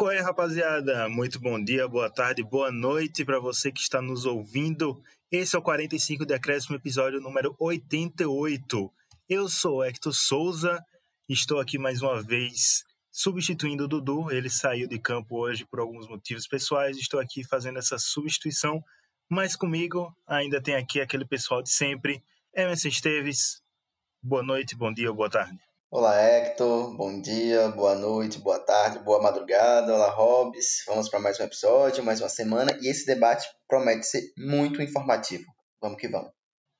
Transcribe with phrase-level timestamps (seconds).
[0.00, 1.10] Qual é, rapaziada?
[1.10, 4.98] Muito bom dia, boa tarde, boa noite para você que está nos ouvindo.
[5.30, 8.90] Esse é o 45 Decréscimo, episódio número 88.
[9.28, 10.82] Eu sou Hector Souza,
[11.28, 12.82] estou aqui mais uma vez
[13.12, 14.32] substituindo o Dudu.
[14.32, 16.96] Ele saiu de campo hoje por alguns motivos pessoais.
[16.96, 18.82] Estou aqui fazendo essa substituição,
[19.28, 22.22] mas comigo ainda tem aqui aquele pessoal de sempre.
[22.56, 23.60] Emerson Esteves,
[24.22, 25.69] boa noite, bom dia, boa tarde.
[25.92, 26.96] Olá, Hector.
[26.96, 29.92] Bom dia, boa noite, boa tarde, boa madrugada.
[29.92, 30.84] Olá, Hobbs.
[30.86, 32.78] Vamos para mais um episódio, mais uma semana.
[32.80, 35.42] E esse debate promete ser muito informativo.
[35.82, 36.30] Vamos que vamos.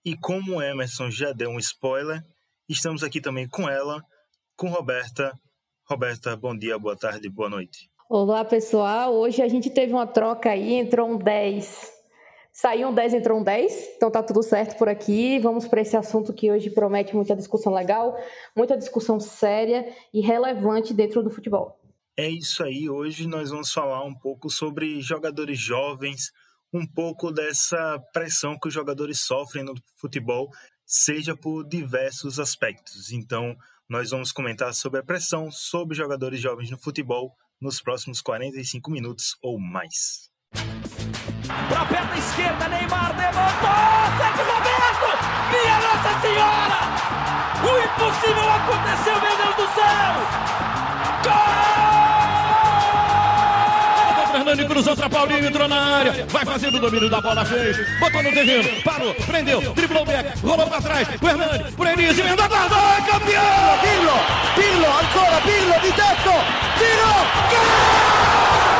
[0.05, 2.23] E como o Emerson já deu um spoiler,
[2.69, 4.01] estamos aqui também com ela,
[4.57, 5.33] com Roberta.
[5.89, 7.91] Roberta, bom dia, boa tarde, boa noite.
[8.09, 9.13] Olá, pessoal.
[9.13, 12.00] Hoje a gente teve uma troca aí, entrou um 10
[12.53, 15.39] Saiu um 10, entrou um 10, então tá tudo certo por aqui.
[15.39, 18.17] Vamos para esse assunto que hoje promete muita discussão legal,
[18.57, 21.79] muita discussão séria e relevante dentro do futebol.
[22.17, 26.33] É isso aí, hoje nós vamos falar um pouco sobre jogadores jovens,
[26.73, 30.51] um pouco dessa pressão que os jogadores sofrem no futebol,
[30.85, 33.13] seja por diversos aspectos.
[33.13, 33.57] Então,
[33.89, 39.37] nós vamos comentar sobre a pressão sobre jogadores jovens no futebol nos próximos 45 minutos
[39.41, 40.31] ou mais.
[41.69, 43.71] Para a perna esquerda, Neymar levantou!
[44.19, 45.09] Sérgio Roberto!
[45.51, 46.79] Minha Nossa Senhora!
[47.63, 50.13] O impossível aconteceu, meu Deus do céu!
[51.25, 51.71] Gol!
[54.33, 58.23] Fernando cruzou para Paulinho, entrou na área, vai fazendo o domínio da bola, fez, botou
[58.23, 62.49] no terreno, parou, prendeu, driblou o back, rolou para trás, o Hernani, por Enis, emendou,
[62.49, 63.79] guardou, é campeão!
[63.81, 64.13] Pirlo,
[64.55, 66.33] Pirlo, ancora Pirlo, di tetto,
[66.79, 67.13] tiro,
[67.51, 68.80] gol!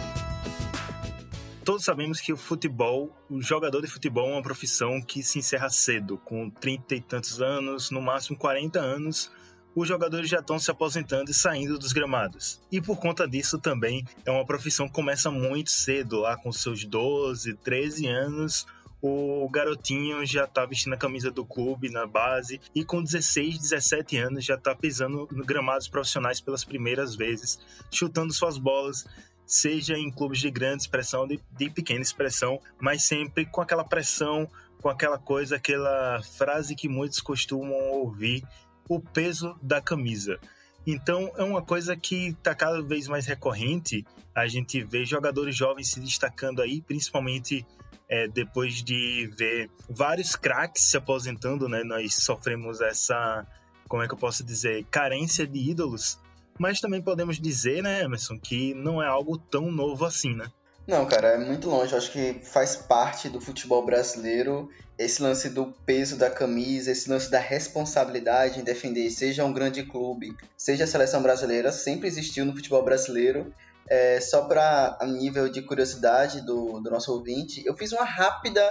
[1.71, 5.69] todos sabemos que o futebol, o jogador de futebol é uma profissão que se encerra
[5.69, 9.31] cedo, com 30 e tantos anos, no máximo 40 anos,
[9.73, 12.61] os jogadores já estão se aposentando e saindo dos gramados.
[12.69, 16.83] E por conta disso também é uma profissão que começa muito cedo, lá com seus
[16.83, 18.65] 12, 13 anos,
[19.01, 24.17] o garotinho já tá vestindo a camisa do clube na base e com 16, 17
[24.17, 27.57] anos já tá pisando no gramados profissionais pelas primeiras vezes,
[27.89, 29.05] chutando suas bolas,
[29.51, 34.49] seja em clubes de grande expressão, de, de pequena expressão, mas sempre com aquela pressão,
[34.81, 38.45] com aquela coisa, aquela frase que muitos costumam ouvir,
[38.87, 40.39] o peso da camisa.
[40.87, 44.05] Então é uma coisa que está cada vez mais recorrente.
[44.33, 47.65] A gente vê jogadores jovens se destacando aí, principalmente
[48.07, 51.83] é, depois de ver vários craques se aposentando, né?
[51.83, 53.45] Nós sofremos essa,
[53.89, 56.17] como é que eu posso dizer, carência de ídolos
[56.61, 60.45] mas também podemos dizer, né, Emerson, que não é algo tão novo assim, né?
[60.87, 61.91] Não, cara, é muito longe.
[61.91, 67.09] Eu acho que faz parte do futebol brasileiro esse lance do peso da camisa, esse
[67.09, 72.45] lance da responsabilidade em defender, seja um grande clube, seja a seleção brasileira, sempre existiu
[72.45, 73.51] no futebol brasileiro.
[73.89, 78.61] É, só para a nível de curiosidade do, do nosso ouvinte, eu fiz uma rápida,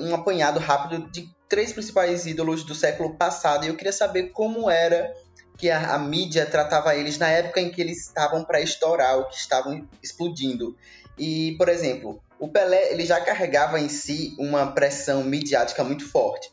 [0.00, 4.70] um apanhado rápido de três principais ídolos do século passado e eu queria saber como
[4.70, 5.12] era
[5.56, 9.24] que a, a, mídia tratava eles na época em que eles estavam para estourar, ou
[9.24, 10.76] que estavam explodindo.
[11.18, 16.50] E, por exemplo, o Pelé ele já carregava em si uma pressão midiática muito forte.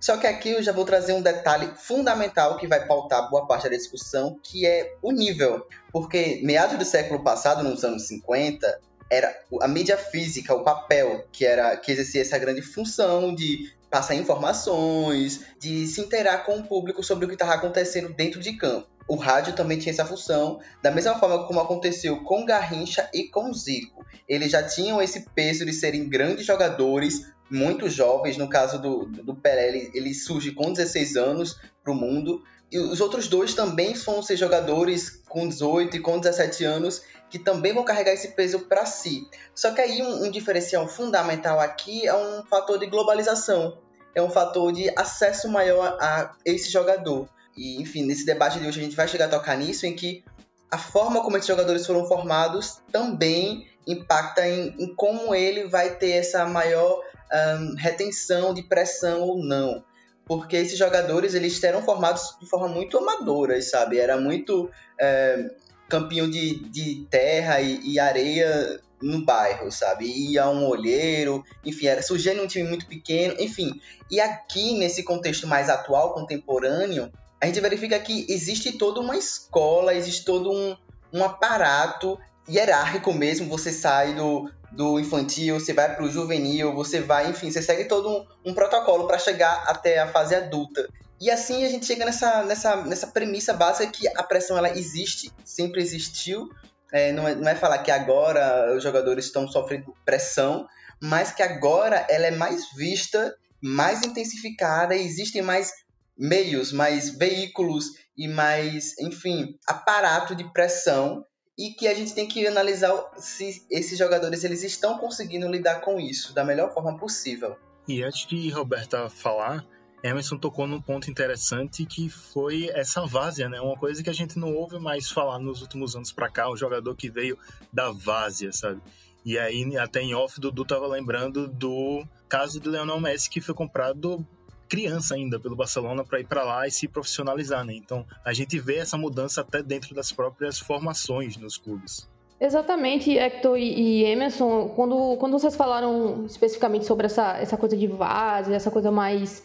[0.00, 3.70] Só que aqui eu já vou trazer um detalhe fundamental que vai pautar boa parte
[3.70, 5.64] da discussão, que é o nível.
[5.92, 11.46] Porque meados do século passado, nos anos 50, era a mídia física, o papel, que
[11.46, 17.04] era que exercia essa grande função de passar informações, de se interar com o público
[17.04, 18.88] sobre o que estava acontecendo dentro de campo.
[19.06, 23.52] O rádio também tinha essa função, da mesma forma como aconteceu com Garrincha e com
[23.52, 24.02] Zico.
[24.26, 28.38] Eles já tinham esse peso de serem grandes jogadores, muito jovens.
[28.38, 32.42] No caso do, do Pelé, ele, ele surge com 16 anos para o mundo.
[32.70, 37.02] E os outros dois também vão ser jogadores com 18 e com 17 anos
[37.32, 39.26] que também vão carregar esse peso para si.
[39.54, 43.78] Só que aí um, um, diferencial fundamental aqui é um fator de globalização,
[44.14, 47.26] é um fator de acesso maior a, esse jogador.
[47.56, 50.22] E enfim, nesse debate de hoje a gente vai chegar a tocar nisso, em que
[50.70, 56.10] a forma como esses jogadores foram formados também impacta em, em como ele vai ter
[56.10, 57.00] essa maior
[57.32, 59.82] um, retenção de pressão ou não
[60.24, 63.98] porque esses jogadores eles eram formados de forma muito amadora, sabe?
[63.98, 65.50] Era muito é,
[65.92, 70.06] campinho de, de terra e, e, areia no bairro, sabe?
[70.06, 73.78] Ia um olheiro, enfim, era surgia num time muito pequeno, enfim.
[74.10, 79.94] E aqui, nesse contexto mais atual, contemporâneo, a gente verifica que existe toda uma escola,
[79.94, 80.74] existe todo um,
[81.12, 82.18] um aparato
[82.48, 83.48] hierárquico mesmo.
[83.50, 87.84] Você sai do, do infantil, você vai para o juvenil, você vai, enfim, você segue
[87.84, 90.88] todo um, um protocolo para chegar até a fase adulta.
[91.22, 95.30] E assim a gente chega nessa, nessa, nessa premissa básica que a pressão ela existe,
[95.44, 96.50] sempre existiu,
[96.90, 100.66] é, não, é, não é falar que agora os jogadores estão sofrendo pressão,
[101.00, 105.70] mas que agora ela é mais vista, mais intensificada, existem mais
[106.18, 111.24] meios, mais veículos e mais, enfim, aparato de pressão
[111.56, 116.00] e que a gente tem que analisar se esses jogadores eles estão conseguindo lidar com
[116.00, 117.56] isso da melhor forma possível.
[117.86, 119.64] E antes de Roberta falar,
[120.02, 123.60] Emerson tocou num ponto interessante que foi essa várzea, né?
[123.60, 126.56] Uma coisa que a gente não ouve mais falar nos últimos anos para cá, o
[126.56, 127.38] jogador que veio
[127.72, 128.80] da várzea, sabe?
[129.24, 133.54] E aí, até em off, Dudu tava lembrando do caso do Leonel Messi, que foi
[133.54, 134.26] comprado
[134.68, 137.74] criança ainda pelo Barcelona para ir para lá e se profissionalizar, né?
[137.74, 142.10] Então, a gente vê essa mudança até dentro das próprias formações nos clubes.
[142.40, 148.56] Exatamente, Hector e Emerson, quando, quando vocês falaram especificamente sobre essa, essa coisa de várzea,
[148.56, 149.44] essa coisa mais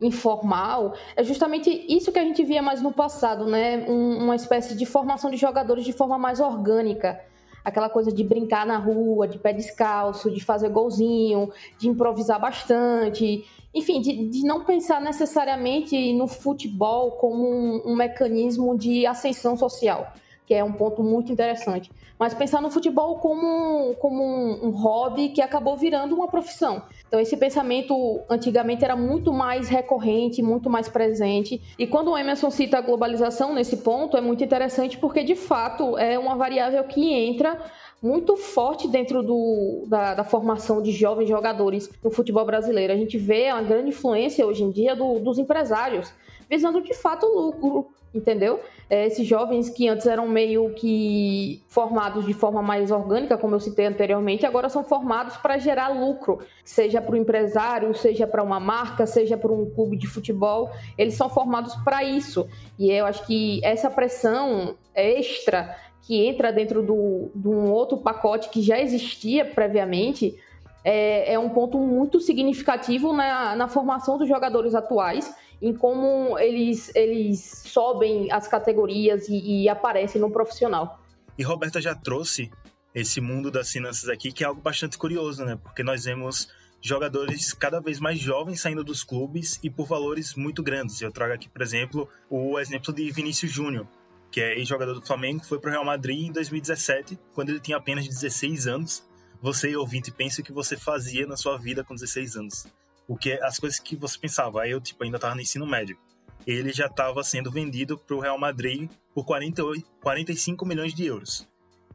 [0.00, 3.86] informal, é justamente isso que a gente via mais no passado, né?
[3.88, 7.20] Um, uma espécie de formação de jogadores de forma mais orgânica.
[7.64, 13.44] Aquela coisa de brincar na rua, de pé descalço, de fazer golzinho, de improvisar bastante.
[13.74, 20.12] Enfim, de, de não pensar necessariamente no futebol como um, um mecanismo de ascensão social
[20.46, 21.90] que é um ponto muito interessante.
[22.18, 26.82] Mas pensar no futebol como, como um, um, hobby que acabou virando uma profissão.
[27.06, 31.60] Então, esse pensamento antigamente era muito mais recorrente, muito mais presente.
[31.78, 35.98] E quando o Emerson cita a globalização nesse ponto, é muito interessante porque, de fato,
[35.98, 37.58] é uma variável que entra
[38.02, 42.92] muito forte dentro do, da, da, formação de jovens jogadores no futebol brasileiro.
[42.92, 46.12] A gente vê a grande influência hoje em dia do, dos empresários,
[46.48, 48.60] visando de fato o lucro, entendeu?
[48.88, 53.60] É, esses jovens que antes eram meio que formados de forma mais orgânica, como eu
[53.60, 58.60] citei anteriormente, agora são formados para gerar lucro, seja para o empresário, seja para uma
[58.60, 60.70] marca, seja para um clube de futebol.
[60.96, 62.48] Eles são formados para isso.
[62.78, 68.48] E eu acho que essa pressão extra que entra dentro do, de um outro pacote
[68.50, 70.38] que já existia previamente
[70.84, 76.94] é, é um ponto muito significativo na, na formação dos jogadores atuais em como eles,
[76.94, 81.00] eles sobem as categorias e, e aparecem no profissional.
[81.38, 82.50] E Roberta já trouxe
[82.94, 85.58] esse mundo das finanças aqui, que é algo bastante curioso, né?
[85.62, 86.48] Porque nós vemos
[86.80, 91.00] jogadores cada vez mais jovens saindo dos clubes e por valores muito grandes.
[91.00, 93.86] Eu trago aqui, por exemplo, o exemplo de Vinícius Júnior,
[94.30, 97.76] que é ex-jogador do Flamengo, foi para o Real Madrid em 2017, quando ele tinha
[97.76, 99.06] apenas 16 anos.
[99.42, 102.66] Você, ouvinte, pensa o que você fazia na sua vida com 16 anos
[103.08, 104.66] o que as coisas que você pensava.
[104.68, 105.98] Eu tipo ainda estava no ensino médio.
[106.46, 111.48] Ele já estava sendo vendido para o Real Madrid por 48, 45 milhões de euros.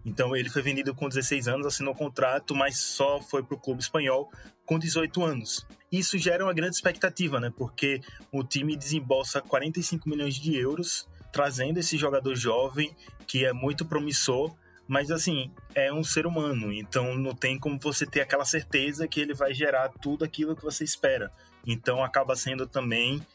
[0.05, 3.59] Então ele foi vendido com 16 anos, assinou o contrato, mas só foi para o
[3.59, 4.31] clube espanhol
[4.65, 5.65] com 18 anos.
[5.91, 7.51] Isso gera uma grande expectativa, né?
[7.55, 13.85] Porque o time desembolsa 45 milhões de euros trazendo esse jogador jovem que é muito
[13.85, 14.53] promissor
[14.87, 19.19] mas assim, é um ser humano, então não tem como você ter aquela certeza que
[19.19, 21.31] ele vai gerar tudo aquilo que você espera.
[21.65, 23.25] Então acaba sendo também,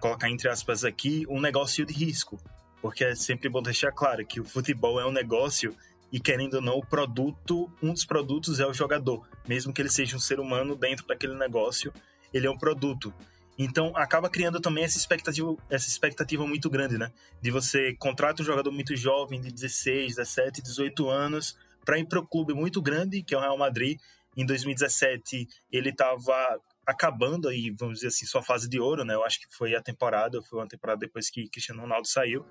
[0.00, 2.38] colocar entre aspas aqui, um negócio de risco.
[2.82, 5.74] Porque é sempre bom deixar claro que o futebol é um negócio
[6.12, 9.26] e querendo ou não, o produto, um dos produtos é o jogador.
[9.48, 11.92] Mesmo que ele seja um ser humano dentro daquele negócio,
[12.32, 13.12] ele é um produto.
[13.58, 17.10] Então acaba criando também essa expectativa, essa expectativa muito grande, né?
[17.40, 22.18] De você contrata um jogador muito jovem, de 16, 17, 18 anos, para ir para
[22.18, 23.98] o clube muito grande, que é o Real Madrid.
[24.36, 29.14] Em 2017, ele estava acabando aí, vamos dizer assim, sua fase de ouro, né?
[29.14, 32.44] Eu acho que foi a temporada, foi uma temporada depois que Cristiano Ronaldo saiu.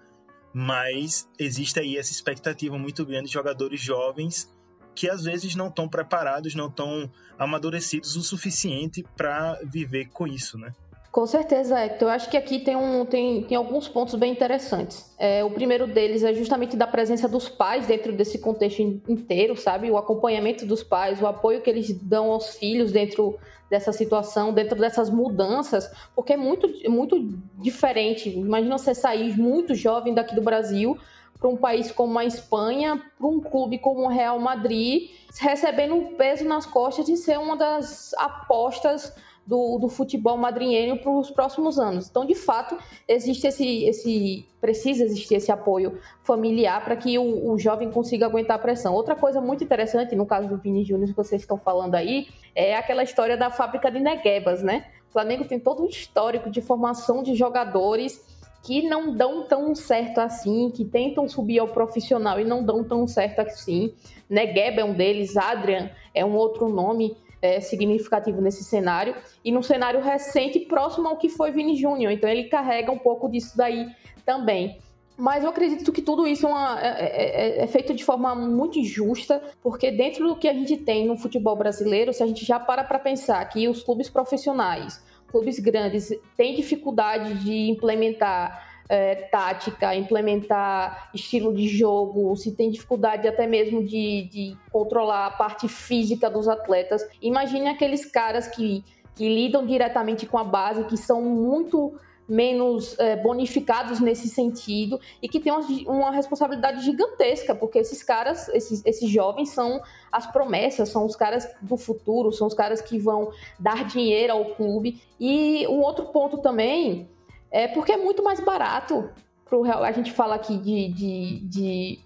[0.53, 4.49] Mas existe aí essa expectativa muito grande de jogadores jovens
[4.95, 10.57] que às vezes não estão preparados, não estão amadurecidos o suficiente para viver com isso,
[10.57, 10.73] né?
[11.15, 12.09] Com certeza, Hector.
[12.09, 15.15] Eu acho que aqui tem, um, tem, tem alguns pontos bem interessantes.
[15.17, 19.89] É, o primeiro deles é justamente da presença dos pais dentro desse contexto inteiro, sabe?
[19.89, 24.77] O acompanhamento dos pais, o apoio que eles dão aos filhos dentro dessa situação, dentro
[24.77, 27.29] dessas mudanças, porque é muito, muito
[27.59, 28.29] diferente.
[28.29, 30.97] Imagina você sair muito jovem daqui do Brasil
[31.39, 36.15] para um país como a Espanha, para um clube como o Real Madrid, recebendo um
[36.15, 39.13] peso nas costas de ser uma das apostas
[39.45, 42.09] do, do futebol madrinheiro para os próximos anos.
[42.09, 47.57] Então, de fato, existe esse, esse precisa existir esse apoio familiar para que o, o,
[47.59, 48.93] jovem consiga aguentar a pressão.
[48.93, 52.75] Outra coisa muito interessante, no caso do Vini Júnior que vocês estão falando aí, é
[52.75, 54.87] aquela história da fábrica de Neguebas, né?
[55.09, 58.19] O Flamengo tem todo um histórico de formação de jogadores
[58.63, 63.07] que não dão tão certo assim, que tentam subir ao profissional e não dão tão
[63.07, 63.93] certo assim.
[64.27, 69.15] Negueba é um deles, Adrian é um outro nome é, significativo nesse cenário.
[69.43, 72.11] E num cenário recente, próximo ao que foi Vini Júnior.
[72.11, 73.87] Então ele carrega um pouco disso daí
[74.25, 74.79] também.
[75.17, 78.77] Mas eu acredito que tudo isso é, uma, é, é, é, feito de forma muito
[78.77, 82.59] injusta, porque dentro do que a gente tem no futebol brasileiro, se a gente já
[82.59, 89.95] para para pensar que os clubes profissionais, clubes grandes têm dificuldade de implementar é, tática,
[89.95, 96.29] implementar estilo de jogo, se tem dificuldade até mesmo de, de controlar a parte física
[96.29, 97.05] dos atletas.
[97.21, 98.83] Imagine aqueles caras que,
[99.15, 101.93] que lidam diretamente com a base, que são muito
[102.27, 108.49] menos é, bonificados nesse sentido e que tem uma, uma, responsabilidade gigantesca, porque esses caras,
[108.49, 109.79] esses, esses jovens são
[110.11, 114.55] as promessas, são os caras do futuro, são os caras que vão dar dinheiro ao
[114.55, 114.99] clube.
[115.19, 117.07] E um outro ponto também
[117.55, 119.09] é porque é muito mais barato
[119.45, 121.99] pro A gente fala aqui de, de, de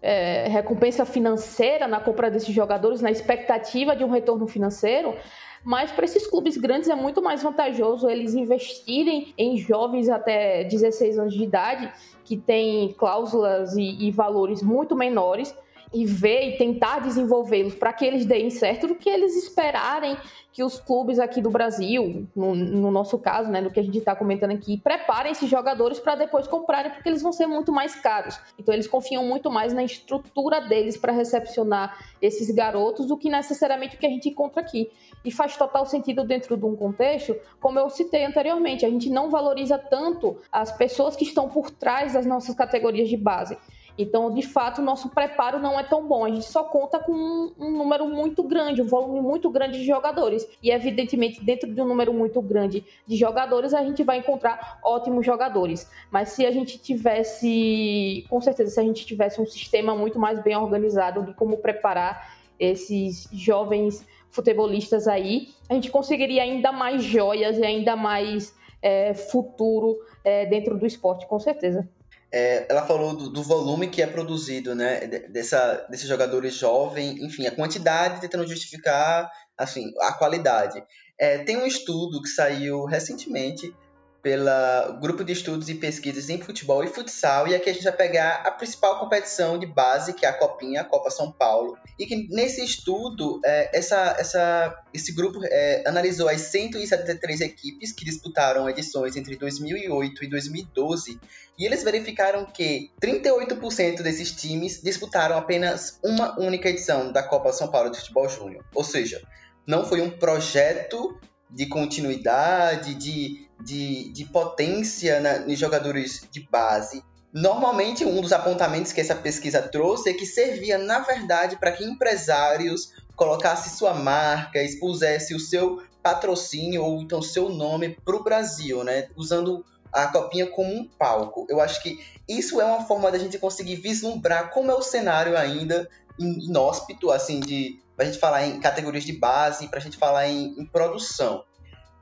[0.00, 5.14] é, recompensa financeira na compra desses jogadores, na expectativa de um retorno financeiro.
[5.62, 11.18] Mas para esses clubes grandes é muito mais vantajoso eles investirem em jovens até 16
[11.18, 11.92] anos de idade,
[12.24, 15.54] que têm cláusulas e, e valores muito menores,
[15.92, 20.16] e ver e tentar desenvolvê-los para que eles deem certo do que eles esperarem
[20.58, 23.98] que os clubes aqui do Brasil, no, no nosso caso, né, do que a gente
[23.98, 27.94] está comentando aqui, preparem esses jogadores para depois comprarem, porque eles vão ser muito mais
[27.94, 28.40] caros.
[28.58, 33.94] Então eles confiam muito mais na estrutura deles para recepcionar esses garotos do que necessariamente
[33.94, 34.90] o que a gente encontra aqui.
[35.24, 39.30] E faz total sentido dentro de um contexto, como eu citei anteriormente, a gente não
[39.30, 43.56] valoriza tanto as pessoas que estão por trás das nossas categorias de base.
[43.98, 46.24] Então, de fato, o nosso preparo não é tão bom.
[46.24, 49.84] A gente só conta com um, um, número muito grande, um volume muito grande de
[49.84, 50.48] jogadores.
[50.62, 55.26] E, evidentemente, dentro de um número muito grande de jogadores, a gente vai encontrar ótimos
[55.26, 55.90] jogadores.
[56.12, 60.40] Mas se a gente tivesse, com certeza, se a gente tivesse um sistema muito mais
[60.40, 67.58] bem organizado de como preparar esses jovens futebolistas aí, a gente conseguiria ainda mais joias
[67.58, 71.88] e ainda mais é, futuro é, dentro do esporte, com certeza.
[72.30, 77.46] É, ela falou do, do, volume que é produzido, né, dessa, desses jogadores jovens, enfim,
[77.46, 80.82] a quantidade tentando justificar, assim, a qualidade.
[81.18, 83.74] É, tem um estudo que saiu recentemente
[84.22, 87.92] pela Grupo de Estudos e Pesquisas em Futebol e Futsal, e aqui a gente vai
[87.92, 92.06] pegar a principal competição de base, que é a Copinha, a Copa São Paulo, e
[92.06, 98.68] que nesse estudo, é, essa, essa, esse grupo é, analisou as 173 equipes que disputaram
[98.68, 101.20] edições entre 2008 e 2012,
[101.58, 107.68] e eles verificaram que 38% desses times disputaram apenas uma única edição da Copa São
[107.68, 109.22] Paulo de Futebol Júnior, ou seja,
[109.66, 111.18] não foi um projeto
[111.50, 117.02] de continuidade, de, de, de potência na, nos jogadores de base.
[117.32, 121.84] Normalmente, um dos apontamentos que essa pesquisa trouxe é que servia, na verdade, para que
[121.84, 128.82] empresários colocassem sua marca, expusessem o seu patrocínio ou então seu nome para o Brasil,
[128.82, 129.08] né?
[129.16, 131.46] Usando a copinha como um palco.
[131.48, 131.98] Eu acho que
[132.28, 135.88] isso é uma forma da gente conseguir vislumbrar como é o cenário ainda
[136.18, 140.54] inóspito, assim, de a gente falar em categorias de base, para a gente falar em,
[140.58, 141.44] em produção.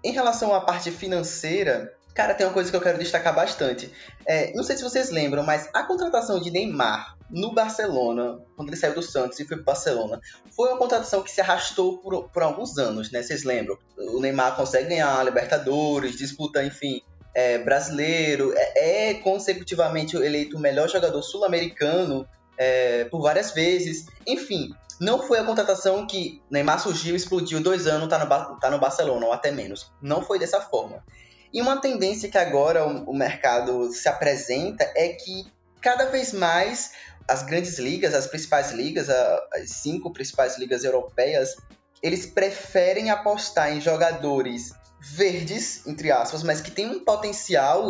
[0.06, 3.92] Em relação à parte financeira, Cara, tem uma coisa que eu quero destacar bastante.
[4.24, 8.76] É, não sei se vocês lembram, mas a contratação de Neymar no Barcelona, quando ele
[8.78, 10.18] saiu do Santos e foi para Barcelona,
[10.56, 13.22] foi uma contratação que se arrastou por, por alguns anos, né?
[13.22, 13.76] Vocês lembram?
[13.98, 17.02] O Neymar consegue ganhar Libertadores, disputa, enfim,
[17.34, 24.06] é, brasileiro, é, é, consecutivamente eleito o melhor jogador sul-americano é, por várias vezes.
[24.26, 28.78] Enfim, não foi a contratação que Neymar surgiu, explodiu dois anos, tá no, tá no
[28.78, 29.92] Barcelona, ou até menos.
[30.00, 31.04] Não foi dessa forma.
[31.52, 35.46] E uma tendência que agora o, o mercado se apresenta é que
[35.80, 36.92] cada vez mais
[37.28, 41.56] as grandes ligas, as principais ligas, as cinco principais ligas europeias,
[42.02, 47.88] eles preferem apostar em jogadores verdes, entre aspas, mas que tem um potencial.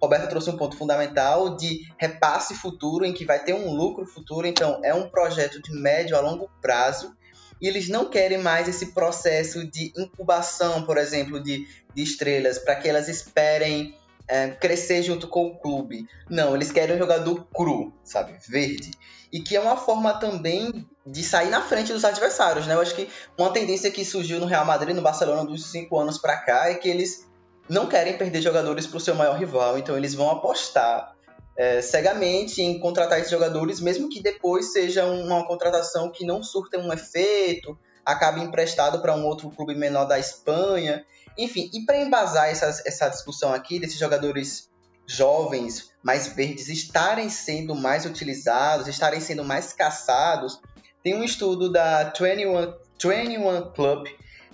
[0.00, 4.46] Roberto trouxe um ponto fundamental de repasse futuro, em que vai ter um lucro futuro.
[4.46, 7.14] Então, é um projeto de médio a longo prazo.
[7.60, 12.74] E eles não querem mais esse processo de incubação, por exemplo, de, de estrelas, para
[12.74, 16.08] que elas esperem é, crescer junto com o clube.
[16.28, 18.34] Não, eles querem um jogador cru, sabe?
[18.48, 18.90] Verde.
[19.32, 22.74] E que é uma forma também de sair na frente dos adversários, né?
[22.74, 26.18] Eu acho que uma tendência que surgiu no Real Madrid, no Barcelona dos cinco anos
[26.18, 27.26] para cá, é que eles
[27.68, 31.14] não querem perder jogadores para o seu maior rival, então eles vão apostar
[31.56, 36.78] é, cegamente em contratar esses jogadores, mesmo que depois seja uma contratação que não surta
[36.78, 41.04] um efeito, acabe emprestado para um outro clube menor da Espanha.
[41.36, 44.70] Enfim, e para embasar essa, essa discussão aqui desses jogadores
[45.06, 50.60] jovens, mais verdes, estarem sendo mais utilizados, estarem sendo mais caçados,
[51.02, 54.08] tem um estudo da 21, 21 Club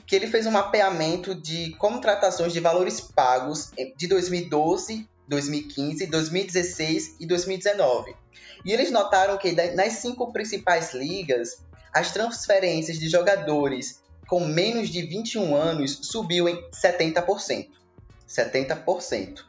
[0.09, 7.27] que ele fez um mapeamento de contratações de valores pagos de 2012, 2015, 2016 e
[7.27, 8.17] 2019.
[8.65, 11.63] E eles notaram que nas cinco principais ligas,
[11.93, 17.69] as transferências de jogadores com menos de 21 anos subiu em 70%.
[18.27, 19.45] 70%.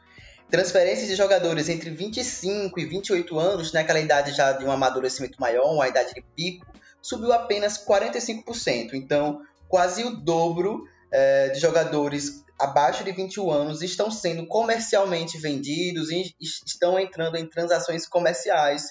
[0.50, 5.72] Transferências de jogadores entre 25 e 28 anos, naquela idade já de um amadurecimento maior,
[5.72, 6.66] uma idade de pico,
[7.02, 8.94] subiu apenas 45%.
[8.94, 16.10] Então, quase o dobro é, de jogadores abaixo de 21 anos estão sendo comercialmente vendidos
[16.10, 18.84] e estão entrando em transações comerciais.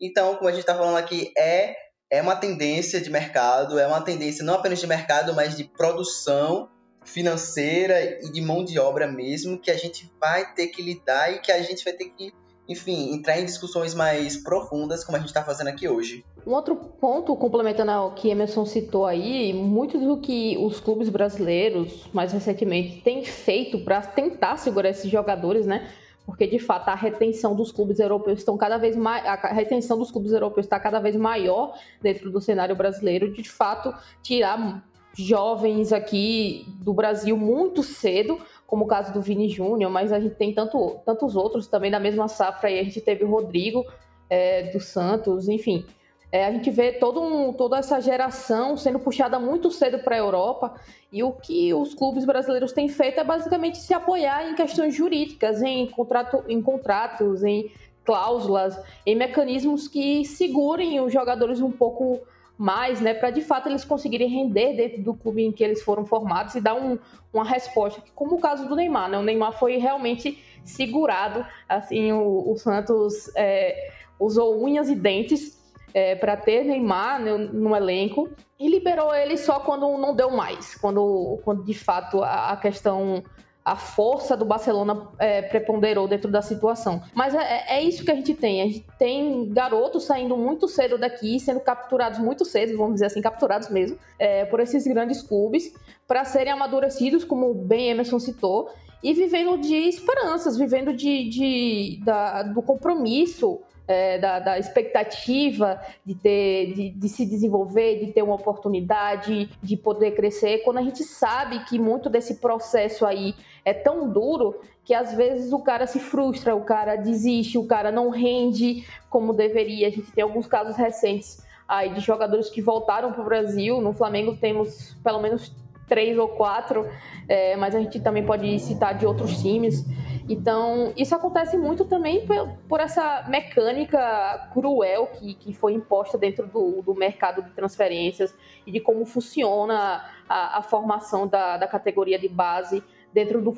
[0.00, 1.74] Então, como a gente está falando aqui, é
[2.10, 6.70] é uma tendência de mercado, é uma tendência não apenas de mercado, mas de produção
[7.04, 11.40] financeira e de mão de obra mesmo, que a gente vai ter que lidar e
[11.40, 12.32] que a gente vai ter que,
[12.68, 16.24] enfim, entrar em discussões mais profundas, como a gente está fazendo aqui hoje.
[16.46, 22.08] Um outro ponto, complementando ao que Emerson citou aí, muito do que os clubes brasileiros,
[22.12, 25.90] mais recentemente, têm feito para tentar segurar esses jogadores, né?
[26.26, 30.10] porque de fato a retenção dos clubes europeus estão cada vez mais a retenção dos
[30.10, 33.94] clubes europeus está cada vez maior dentro do cenário brasileiro de, de fato
[34.24, 40.20] tirar jovens aqui do Brasil muito cedo como o caso do Vini Júnior mas a
[40.20, 42.78] gente tem tanto, tantos outros também da mesma safra aí.
[42.78, 43.84] A gente teve o Rodrigo
[44.28, 45.84] é, do Santos enfim.
[46.32, 50.18] É, a gente vê todo um, toda essa geração sendo puxada muito cedo para a
[50.18, 50.74] Europa.
[51.12, 55.62] E o que os clubes brasileiros têm feito é basicamente se apoiar em questões jurídicas,
[55.62, 57.70] em, contrato, em contratos, em
[58.04, 62.20] cláusulas, em mecanismos que segurem os jogadores um pouco
[62.58, 66.04] mais, né, para de fato eles conseguirem render dentro do clube em que eles foram
[66.04, 66.98] formados e dar um,
[67.32, 69.18] uma resposta, como o caso do Neymar, né?
[69.18, 76.14] O Neymar foi realmente segurado, assim, o, o Santos é, usou unhas e dentes é,
[76.14, 81.38] para ter Neymar no, no, elenco e liberou ele só quando não deu mais, quando,
[81.44, 83.22] quando de fato a, a questão
[83.66, 87.02] a força do Barcelona é, preponderou dentro da situação.
[87.12, 88.62] Mas é, é, isso que a gente tem.
[88.62, 93.20] A gente tem garotos saindo muito cedo daqui, sendo capturados muito cedo, vamos dizer assim,
[93.20, 95.74] capturados mesmo, é, por esses grandes clubes,
[96.06, 98.70] para serem amadurecidos, como bem Emerson citou,
[99.02, 106.14] e vivendo de esperanças, vivendo de, de da, do compromisso é, da, da, expectativa de,
[106.14, 111.04] ter, de, de, se desenvolver, de ter uma oportunidade, de poder crescer, quando a gente
[111.04, 113.34] sabe que muito desse processo aí
[113.66, 117.90] é tão duro que às vezes o cara se frustra, o cara desiste, o cara
[117.90, 119.88] não rende como deveria.
[119.88, 123.80] A gente tem alguns casos recentes aí de jogadores que voltaram para o Brasil.
[123.80, 125.52] No Flamengo temos pelo menos
[125.88, 126.88] três ou quatro,
[127.28, 129.84] é, mas a gente também pode citar de outros times.
[130.28, 136.46] Então, isso acontece muito também por, por essa mecânica cruel que, que foi imposta dentro
[136.46, 138.32] do, do mercado de transferências
[138.64, 142.82] e de como funciona a, a formação da, da categoria de base
[143.16, 143.50] dentro do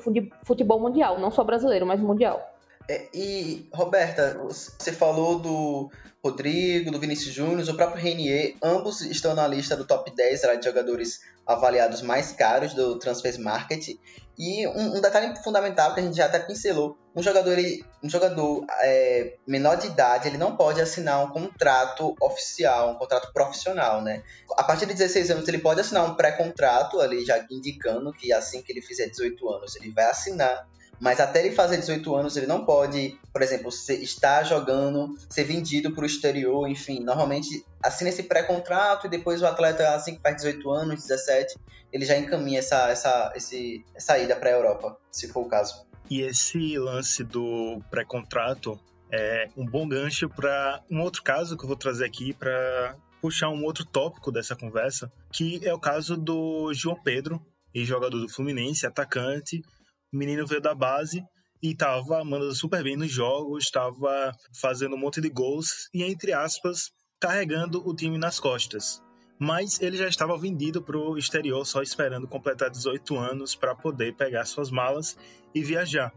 [0.44, 2.54] futebol mundial, não só brasileiro, mas mundial.
[2.88, 5.90] É, e, Roberta, você falou do
[6.24, 10.64] Rodrigo, do Vinícius Júnior, o próprio Renier, ambos estão na lista do top 10 de
[10.64, 13.98] jogadores avaliados mais caros do Transfer Market.
[14.38, 17.56] E um, um, detalhe fundamental que a gente já até pincelou, um jogador,
[18.04, 23.32] um jogador é, menor de idade, ele não pode assinar um contrato oficial, um contrato
[23.32, 24.22] profissional, né?
[24.56, 28.62] A partir de 16 anos ele pode assinar um pré-contrato, ali já indicando que assim
[28.62, 30.68] que ele fizer 18 anos ele vai assinar
[31.00, 35.92] mas até ele fazer 18 anos, ele não pode, por exemplo, estar jogando, ser vendido
[35.92, 37.00] para o exterior, enfim.
[37.00, 41.56] Normalmente assina esse pré-contrato e depois o atleta, assim que faz 18 anos, 17,
[41.92, 45.86] ele já encaminha essa, essa, esse, essa ida para a Europa, se for o caso.
[46.10, 48.78] E esse lance do pré-contrato
[49.10, 53.48] é um bom gancho para um outro caso que eu vou trazer aqui para puxar
[53.48, 57.40] um outro tópico dessa conversa, que é o caso do João Pedro,
[57.74, 59.62] jogador do Fluminense, atacante,
[60.12, 61.22] o menino veio da base
[61.62, 66.32] e estava mandando super bem nos jogos, estava fazendo um monte de gols e, entre
[66.32, 66.90] aspas,
[67.20, 69.02] carregando o time nas costas.
[69.38, 74.14] Mas ele já estava vendido para o exterior, só esperando completar 18 anos para poder
[74.14, 75.16] pegar suas malas
[75.54, 76.12] e viajar.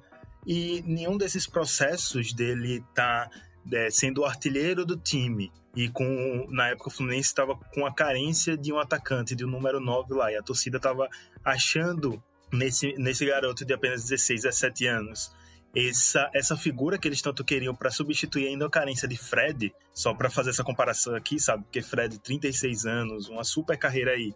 [0.45, 3.29] E nenhum desses processos dele tá
[3.71, 5.51] é, sendo o artilheiro do time.
[5.75, 9.49] E com na época o Fluminense estava com a carência de um atacante, de um
[9.49, 10.31] número 9 lá.
[10.31, 11.07] E a torcida estava
[11.45, 12.21] achando
[12.51, 15.31] nesse, nesse garoto de apenas 16, 17 anos
[15.75, 20.13] essa, essa figura que eles tanto queriam para substituir ainda a carência de Fred, só
[20.13, 21.63] para fazer essa comparação aqui, sabe?
[21.63, 24.33] Porque Fred, 36 anos, uma super carreira aí,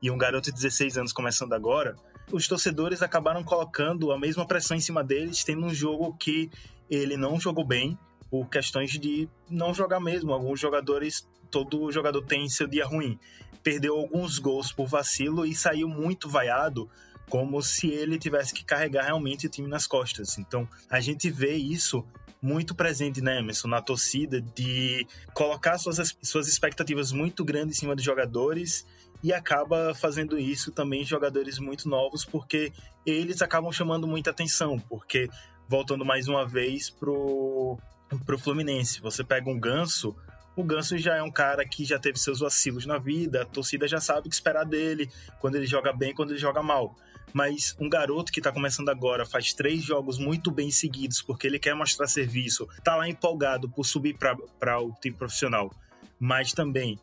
[0.00, 1.94] e um garoto de 16 anos começando agora,
[2.32, 6.50] os torcedores acabaram colocando a mesma pressão em cima deles, tendo um jogo que
[6.88, 7.98] ele não jogou bem,
[8.30, 10.32] por questões de não jogar mesmo.
[10.32, 13.18] Alguns jogadores, todo jogador tem seu dia ruim.
[13.62, 16.88] Perdeu alguns gols por vacilo e saiu muito vaiado
[17.28, 20.38] como se ele tivesse que carregar realmente o time nas costas.
[20.38, 22.04] Então, a gente vê isso
[22.40, 27.96] muito presente, né, Emerson, na torcida, de colocar suas, suas expectativas muito grandes em cima
[27.96, 28.86] de jogadores
[29.22, 32.72] e acaba fazendo isso também jogadores muito novos, porque
[33.04, 35.28] eles acabam chamando muita atenção, porque,
[35.68, 37.76] voltando mais uma vez pro,
[38.24, 40.14] pro Fluminense, você pega um Ganso,
[40.54, 43.88] o Ganso já é um cara que já teve seus vacilos na vida, a torcida
[43.88, 45.10] já sabe o que esperar dele,
[45.40, 46.96] quando ele joga bem, quando ele joga mal
[47.32, 51.58] mas um garoto que está começando agora, faz três jogos muito bem seguidos, porque ele
[51.58, 55.72] quer mostrar serviço, tá lá empolgado por subir para o time profissional,
[56.18, 56.98] mas também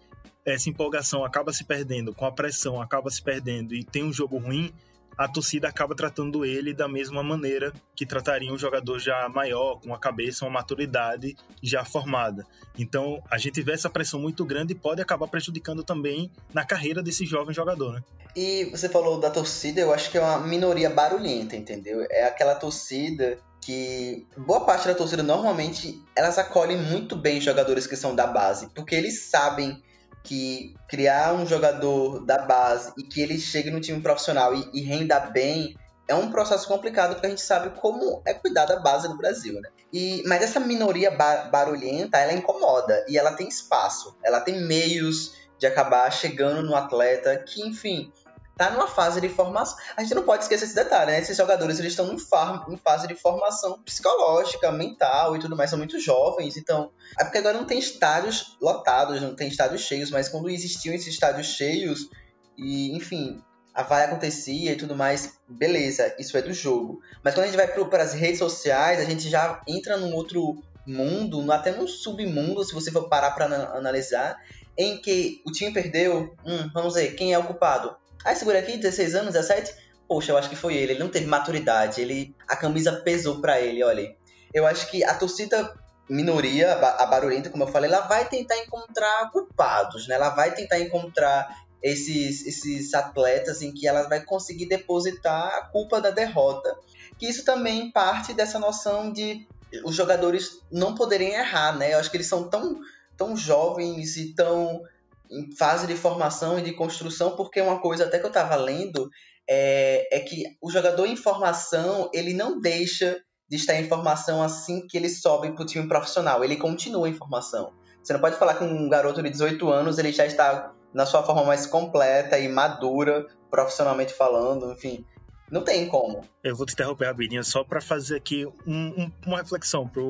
[0.46, 4.38] essa empolgação acaba se perdendo, com a pressão acaba se perdendo e tem um jogo
[4.38, 4.72] ruim,
[5.18, 9.94] a torcida acaba tratando ele da mesma maneira que trataria um jogador já maior, com
[9.94, 12.46] a cabeça, uma maturidade já formada.
[12.78, 17.02] Então, a gente vê essa pressão muito grande e pode acabar prejudicando também na carreira
[17.02, 18.04] desse jovem jogador, né?
[18.36, 22.06] E você falou da torcida, eu acho que é uma minoria barulhenta, entendeu?
[22.10, 27.96] É aquela torcida que boa parte da torcida normalmente elas acolhem muito bem jogadores que
[27.96, 29.82] são da base, porque eles sabem
[30.26, 34.82] que criar um jogador da base e que ele chegue no time profissional e, e
[34.82, 35.76] renda bem
[36.08, 39.60] é um processo complicado porque a gente sabe como é cuidar da base no Brasil,
[39.60, 39.70] né?
[39.92, 45.34] E, mas essa minoria bar barulhenta, ela incomoda e ela tem espaço, ela tem meios
[45.58, 48.12] de acabar chegando no atleta que, enfim,
[48.58, 49.78] tá numa fase de formação.
[49.96, 51.20] A gente não pode esquecer esse detalhe, né?
[51.20, 55.80] Esses jogadores eles estão em, em fase de formação psicológica, mental e tudo mais, são
[55.80, 56.92] muito jovens, então.
[57.20, 61.08] É porque agora não tem estádios lotados, não tem estádios cheios, mas quando existiam esses
[61.08, 62.10] estádios cheios,
[62.58, 67.02] e enfim, a vai acontecia e tudo mais, beleza, isso é do jogo.
[67.22, 70.64] Mas quando a gente vai para as redes sociais, a gente já entra num outro
[70.88, 74.38] mundo, até num submundo, se você for parar para analisar,
[74.78, 77.96] em que o time perdeu, hum, vamos ver, quem é o culpado?
[78.26, 79.74] Aí segura aqui, 16 anos, 17.
[80.08, 80.94] Poxa, eu acho que foi ele.
[80.94, 82.02] Ele não teve maturidade.
[82.02, 84.16] Ele, a camisa pesou para ele, olha.
[84.52, 85.74] Eu acho que a torcida
[86.10, 90.16] minoria, a barulhenta, como eu falei, ela vai tentar encontrar culpados, né?
[90.16, 91.48] Ela vai tentar encontrar
[91.84, 96.76] esses, esses atletas em que ela vai conseguir depositar a culpa da derrota.
[97.20, 99.48] Que isso também parte dessa noção de
[99.84, 101.94] os jogadores não poderem errar, né?
[101.94, 102.80] Eu acho que eles são tão,
[103.16, 104.82] tão jovens e tão
[105.30, 109.10] em fase de formação e de construção, porque uma coisa até que eu estava lendo
[109.48, 114.86] é, é que o jogador em formação, ele não deixa de estar em formação assim
[114.88, 117.74] que ele sobe para o time profissional, ele continua em formação.
[118.02, 121.24] Você não pode falar que um garoto de 18 anos ele já está na sua
[121.24, 125.06] forma mais completa e madura, profissionalmente falando, enfim.
[125.52, 126.22] Não tem como.
[126.44, 130.02] Eu vou te interromper rapidinho só para fazer aqui um, um, uma reflexão, para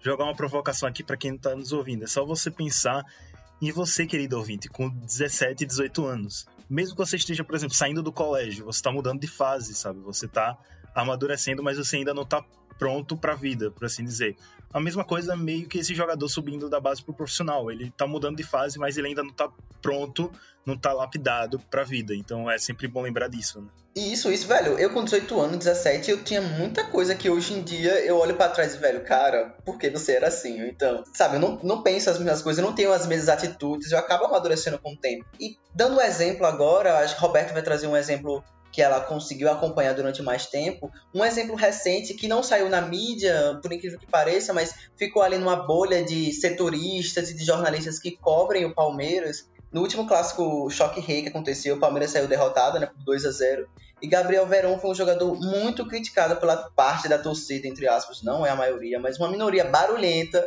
[0.00, 2.04] jogar uma provocação aqui para quem está nos ouvindo.
[2.04, 3.04] É só você pensar
[3.60, 8.02] e você, querido ouvinte, com 17, 18 anos, mesmo que você esteja, por exemplo, saindo
[8.02, 10.00] do colégio, você está mudando de fase, sabe?
[10.00, 10.58] Você está
[10.94, 12.44] amadurecendo, mas você ainda não está
[12.78, 14.36] pronto para a vida, por assim dizer.
[14.72, 17.70] A mesma coisa meio que esse jogador subindo da base pro profissional.
[17.70, 20.30] Ele tá mudando de fase, mas ele ainda não tá pronto,
[20.66, 22.14] não tá lapidado pra vida.
[22.14, 23.68] Então é sempre bom lembrar disso, né?
[23.96, 24.78] Isso, isso, velho.
[24.78, 28.36] Eu com 18 anos, 17, eu tinha muita coisa que hoje em dia eu olho
[28.36, 30.60] para trás e, velho, cara, por que você era assim?
[30.68, 33.90] Então, sabe, eu não, não penso as mesmas coisas, eu não tenho as mesmas atitudes,
[33.90, 35.24] eu acabo amadurecendo com o tempo.
[35.40, 38.44] E dando um exemplo agora, acho que Roberto vai trazer um exemplo
[38.76, 40.92] que ela conseguiu acompanhar durante mais tempo.
[41.14, 45.38] Um exemplo recente que não saiu na mídia, por incrível que pareça, mas ficou ali
[45.38, 49.48] numa bolha de setoristas e de jornalistas que cobrem o Palmeiras.
[49.72, 53.30] No último clássico choque rei que aconteceu, o Palmeiras saiu derrotado né, por 2 a
[53.30, 53.66] 0
[54.02, 58.44] e Gabriel Verón foi um jogador muito criticado pela parte da torcida, entre aspas, não
[58.44, 60.46] é a maioria, mas uma minoria barulhenta.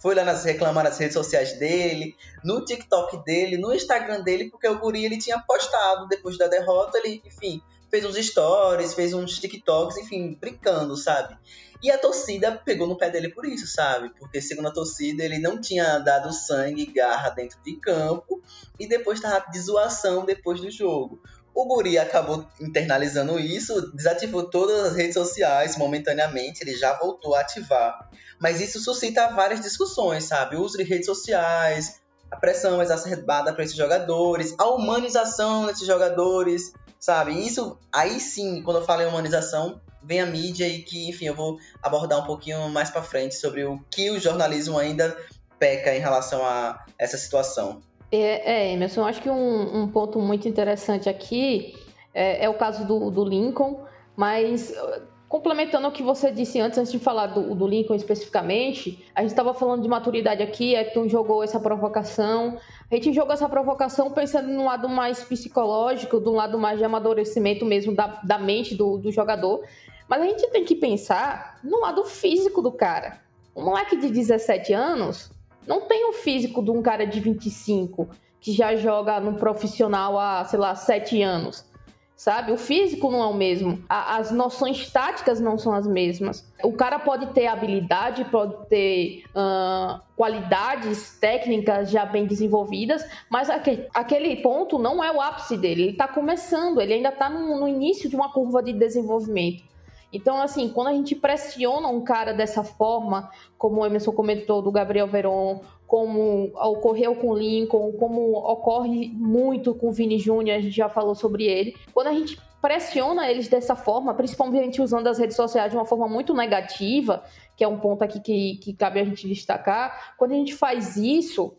[0.00, 4.66] Foi lá nas reclamar nas redes sociais dele, no TikTok dele, no Instagram dele, porque
[4.66, 9.38] o Guri ele tinha postado depois da derrota, ele, enfim, fez uns stories, fez uns
[9.38, 11.36] TikToks, enfim, brincando, sabe?
[11.82, 14.10] E a torcida pegou no pé dele por isso, sabe?
[14.18, 18.42] Porque, segundo a torcida, ele não tinha dado sangue e garra dentro de campo
[18.78, 21.20] e depois tava de zoação depois do jogo.
[21.60, 27.40] O Guri acabou internalizando isso, desativou todas as redes sociais momentaneamente, ele já voltou a
[27.40, 28.08] ativar.
[28.38, 30.56] Mas isso suscita várias discussões, sabe?
[30.56, 36.72] O uso de redes sociais, a pressão exacerbada para esses jogadores, a humanização desses jogadores,
[36.98, 37.46] sabe?
[37.46, 41.34] Isso, aí sim, quando eu falo em humanização, vem a mídia e que, enfim, eu
[41.34, 45.14] vou abordar um pouquinho mais para frente sobre o que o jornalismo ainda
[45.58, 47.82] peca em relação a essa situação.
[48.12, 51.74] É, é Emerson, acho que um, um ponto muito interessante aqui
[52.12, 53.84] é, é o caso do, do, Lincoln,
[54.16, 59.04] mas uh, complementando o que você disse antes, antes de falar do, do Lincoln especificamente,
[59.14, 62.58] a gente estava falando de maturidade aqui, é que tu jogou essa provocação,
[62.90, 67.64] a gente jogou essa provocação pensando num lado mais psicológico, um lado mais de amadurecimento
[67.64, 69.62] mesmo da, da mente do, do jogador,
[70.08, 73.20] mas a gente tem que pensar no lado físico do cara.
[73.54, 75.30] Um moleque de 17 anos,
[75.66, 78.08] não tem o físico de um cara de 25
[78.40, 81.68] que já joga no profissional há, sei lá, 7 anos.
[82.16, 82.52] Sabe?
[82.52, 83.82] O físico não é o mesmo.
[83.88, 86.46] as noções táticas não são as mesmas.
[86.62, 93.88] O cara pode ter habilidade, pode ter uh, qualidades técnicas já bem desenvolvidas, mas aquele,
[93.94, 95.82] aquele, ponto não é o ápice dele.
[95.82, 99.64] Ele está começando, ele ainda está no, no início de uma curva de desenvolvimento.
[100.12, 104.72] Então, assim, quando a gente pressiona um cara dessa forma, como o Emerson comentou do
[104.72, 110.60] Gabriel Veron, como ocorreu com o Lincoln, como ocorre muito com o Vini Júnior, a
[110.60, 111.76] gente já falou sobre ele.
[111.92, 116.06] Quando a gente pressiona eles dessa forma, principalmente usando as redes sociais de uma forma
[116.06, 117.24] muito negativa,
[117.56, 120.96] que é um ponto aqui que, que cabe a gente destacar, quando a gente faz
[120.96, 121.54] isso,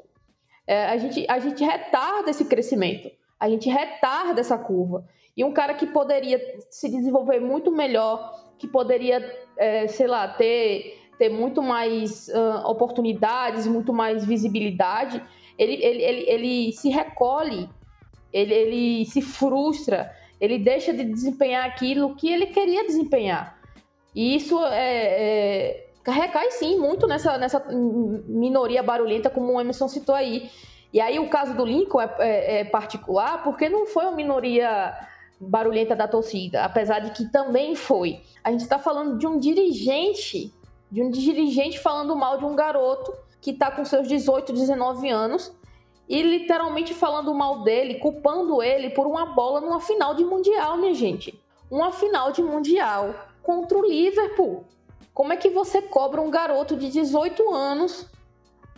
[0.68, 3.10] é, a, gente, a gente retarda esse crescimento,
[3.40, 5.06] a gente retarda essa curva.
[5.36, 9.20] E um cara que poderia se desenvolver muito melhor que poderia,
[9.58, 15.22] é, sei lá, ter, ter muito mais uh, oportunidades, muito mais visibilidade,
[15.58, 17.68] ele, ele, ele, ele se recolhe,
[18.32, 23.60] ele, ele se frustra, ele deixa de desempenhar aquilo que ele queria desempenhar.
[24.14, 27.60] E isso é, é, recai sim muito nessa, nessa
[28.28, 30.52] minoria barulhenta, como o Emerson citou aí.
[30.94, 34.94] E aí o caso do Lincoln é, é, é particular porque não foi uma minoria
[35.42, 38.22] barulhenta da torcida, apesar de que também foi.
[38.44, 40.54] A gente está falando de um dirigente,
[40.92, 45.52] de um dirigente falando mal de um garoto que está com seus 18, 19 anos
[46.08, 50.94] e literalmente falando mal dele, culpando ele por uma bola numa final de mundial, minha
[50.94, 51.42] gente.
[51.70, 54.64] Uma final de mundial contra o Liverpool.
[55.14, 58.06] Como é que você cobra um garoto de 18 anos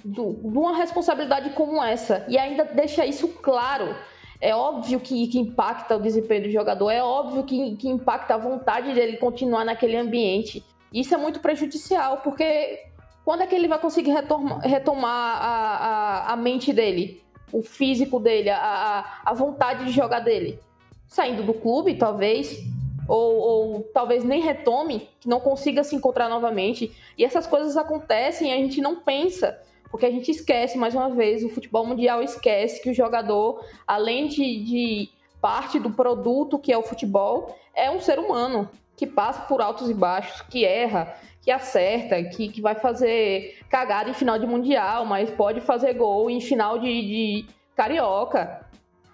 [0.06, 3.96] de uma responsabilidade como essa e ainda deixa isso claro?
[4.44, 8.38] É óbvio que, que impacta o desempenho do jogador, é óbvio que, que impacta a
[8.38, 10.62] vontade dele continuar naquele ambiente.
[10.94, 12.82] Isso é muito prejudicial, porque
[13.24, 18.20] quando é que ele vai conseguir retomar, retomar a, a, a, mente dele, o físico
[18.20, 20.60] dele, a, a, vontade de jogar dele?
[21.08, 22.60] Saindo do clube, talvez,
[23.08, 26.92] ou, ou, talvez nem retome, que não consiga se encontrar novamente.
[27.18, 29.58] E essas coisas acontecem e a gente não pensa.
[29.94, 34.28] Porque a gente esquece, mais uma vez, o futebol mundial esquece que o jogador, além
[34.28, 39.42] de, de parte do produto que é o futebol, é um ser humano que passa
[39.42, 44.40] por altos e baixos, que erra, que acerta, que, que vai fazer cagada em final
[44.40, 48.66] de mundial, mas pode fazer gol em final de, de carioca,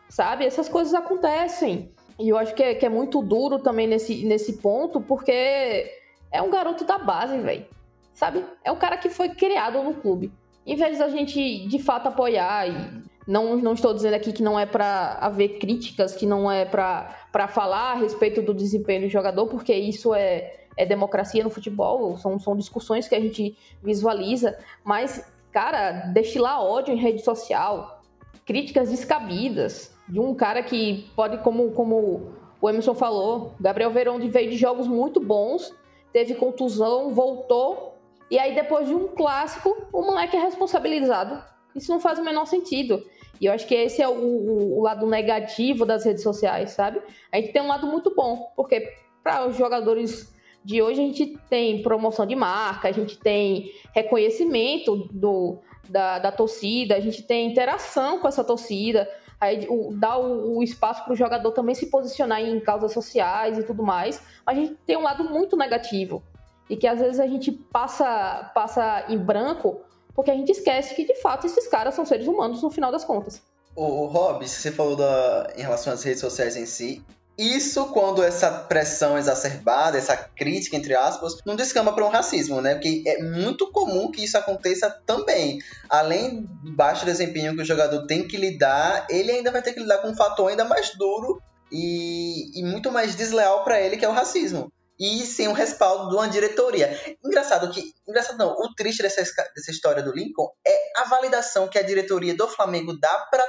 [0.07, 0.45] sabe?
[0.45, 1.91] Essas coisas acontecem.
[2.17, 5.91] E eu acho que é, que é muito duro também nesse, nesse ponto, porque
[6.31, 7.65] é um garoto da base, velho.
[8.13, 8.45] Sabe?
[8.63, 10.31] É um cara que foi criado no clube
[10.65, 14.59] em vez da gente de fato apoiar e não, não estou dizendo aqui que não
[14.59, 19.45] é para haver críticas, que não é para falar a respeito do desempenho do jogador,
[19.45, 25.31] porque isso é, é democracia no futebol, são, são discussões que a gente visualiza, mas,
[25.51, 28.01] cara, destilar ódio em rede social,
[28.47, 34.49] críticas descabidas de um cara que pode, como, como o Emerson falou, Gabriel Verão veio
[34.49, 35.71] de jogos muito bons,
[36.11, 37.88] teve contusão, voltou
[38.29, 41.41] e aí, depois de um clássico, o moleque é responsabilizado.
[41.75, 43.03] Isso não faz o menor sentido.
[43.41, 47.01] E eu acho que esse é o, o, o lado negativo das redes sociais, sabe?
[47.31, 51.37] A gente tem um lado muito bom, porque para os jogadores de hoje a gente
[51.49, 57.47] tem promoção de marca, a gente tem reconhecimento do, da, da torcida, a gente tem
[57.47, 61.89] interação com essa torcida, aí o, dá o, o espaço para o jogador também se
[61.89, 64.21] posicionar em causas sociais e tudo mais.
[64.45, 66.21] Mas a gente tem um lado muito negativo,
[66.69, 69.81] e que às vezes a gente passa, passa em branco
[70.13, 73.05] porque a gente esquece que de fato esses caras são seres humanos no final das
[73.05, 73.41] contas.
[73.75, 77.01] O, Hobbs, você falou da, em relação às redes sociais em si.
[77.37, 82.73] Isso quando essa pressão exacerbada, essa crítica, entre aspas, não descamba para um racismo, né?
[82.73, 85.59] Porque é muito comum que isso aconteça também.
[85.89, 89.79] Além do baixo desempenho que o jogador tem que lidar, ele ainda vai ter que
[89.79, 94.03] lidar com um fator ainda mais duro e, e muito mais desleal para ele, que
[94.03, 94.69] é o racismo
[94.99, 97.17] e sem o respaldo de uma diretoria.
[97.23, 101.79] Engraçado que, engraçado não, o triste dessa, dessa história do Lincoln é a validação que
[101.79, 103.43] a diretoria do Flamengo dá para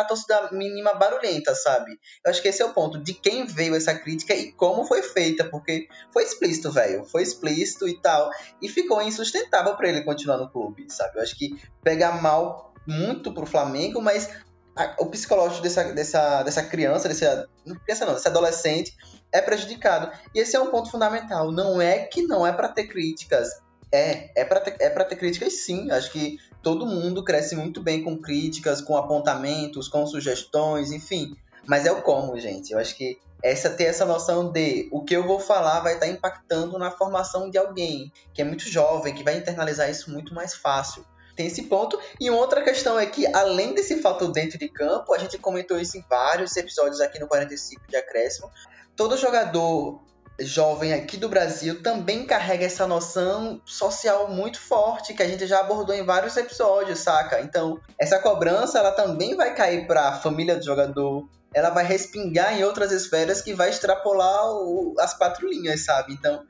[0.00, 1.92] a torcida mínima barulhenta, sabe?
[2.24, 5.02] Eu acho que esse é o ponto de quem veio essa crítica e como foi
[5.02, 8.28] feita, porque foi explícito, velho, foi explícito e tal,
[8.60, 11.18] e ficou insustentável para ele continuar no clube, sabe?
[11.18, 14.28] Eu acho que pega mal muito pro Flamengo, mas
[14.76, 18.94] a, o psicológico dessa, dessa, dessa criança, dessa, não criança não, desse adolescente,
[19.32, 20.10] é prejudicado.
[20.34, 21.50] E esse é um ponto fundamental.
[21.50, 23.48] Não é que não é para ter críticas.
[23.90, 25.90] É, é para ter, é ter críticas sim.
[25.90, 31.34] Acho que todo mundo cresce muito bem com críticas, com apontamentos, com sugestões, enfim.
[31.66, 32.72] Mas é o como, gente.
[32.72, 36.06] Eu acho que essa ter essa noção de o que eu vou falar vai estar
[36.08, 40.54] impactando na formação de alguém que é muito jovem, que vai internalizar isso muito mais
[40.54, 41.04] fácil.
[41.36, 42.00] Tem esse ponto.
[42.18, 45.98] E outra questão é que, além desse fator dentro de campo, a gente comentou isso
[45.98, 48.50] em vários episódios aqui no 45 de acréscimo,
[48.96, 50.02] todo jogador
[50.38, 55.60] jovem aqui do Brasil também carrega essa noção social muito forte que a gente já
[55.60, 57.40] abordou em vários episódios, saca?
[57.40, 62.58] Então, essa cobrança ela também vai cair para a família do jogador, ela vai respingar
[62.58, 66.12] em outras esferas que vai extrapolar o, as quatro linhas, sabe?
[66.12, 66.44] Então,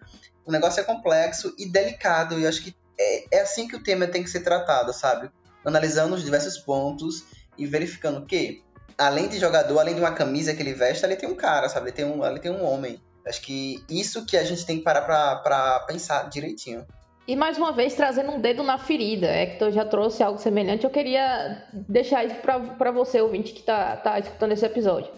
[0.44, 4.06] o negócio é complexo e delicado e acho que é, é assim que o tema
[4.06, 5.30] tem que ser tratado, sabe?
[5.64, 7.24] Analisando os diversos pontos
[7.58, 8.62] e verificando que
[8.96, 11.86] além de jogador, além de uma camisa que ele veste, ali tem um cara, sabe?
[11.86, 13.00] Ali tem um, ali tem um homem.
[13.26, 16.86] Acho que isso que a gente tem que parar pra, pra pensar direitinho.
[17.26, 19.28] E mais uma vez, trazendo um dedo na ferida.
[19.60, 20.84] Eu já trouxe algo semelhante.
[20.84, 25.12] Eu queria deixar isso para você, ouvinte, que tá, tá escutando esse episódio.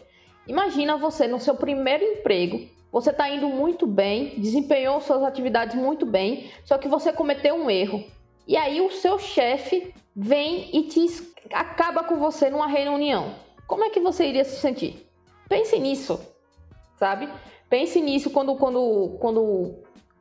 [0.49, 2.67] Imagina você no seu primeiro emprego.
[2.91, 7.71] Você tá indo muito bem, desempenhou suas atividades muito bem, só que você cometeu um
[7.71, 8.03] erro.
[8.47, 11.07] E aí o seu chefe vem e te
[11.53, 15.07] acaba com você numa reunião como é que você iria se sentir?
[15.47, 16.19] Pense nisso,
[16.97, 17.29] sabe?
[17.69, 19.75] Pense nisso quando, quando, quando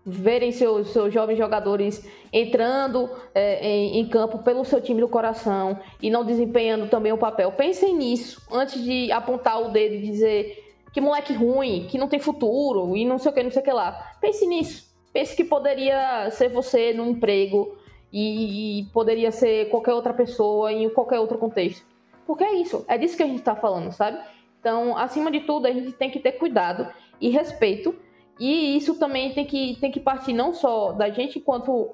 [0.09, 5.77] verem seus, seus jovens jogadores entrando é, em, em, campo pelo seu time do coração
[6.01, 7.51] e não desempenhando também o papel.
[7.51, 12.19] Pensem nisso antes de apontar o dedo e dizer que moleque ruim, que não tem
[12.19, 14.15] futuro e não sei o que, não sei o que lá.
[14.21, 14.87] Pense nisso.
[15.11, 17.77] Pense que poderia ser você no emprego
[18.11, 21.85] e, e poderia ser qualquer outra pessoa em qualquer outro contexto.
[22.25, 24.19] Porque é isso, é disso que a gente está falando, sabe?
[24.59, 26.87] Então, acima de tudo, a gente tem que ter cuidado
[27.19, 27.95] e respeito.
[28.39, 31.91] E isso também tem que, tem que partir não só da gente enquanto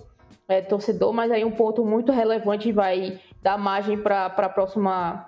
[0.48, 5.28] é, torcedor, mas aí um ponto muito relevante vai dar margem para próxima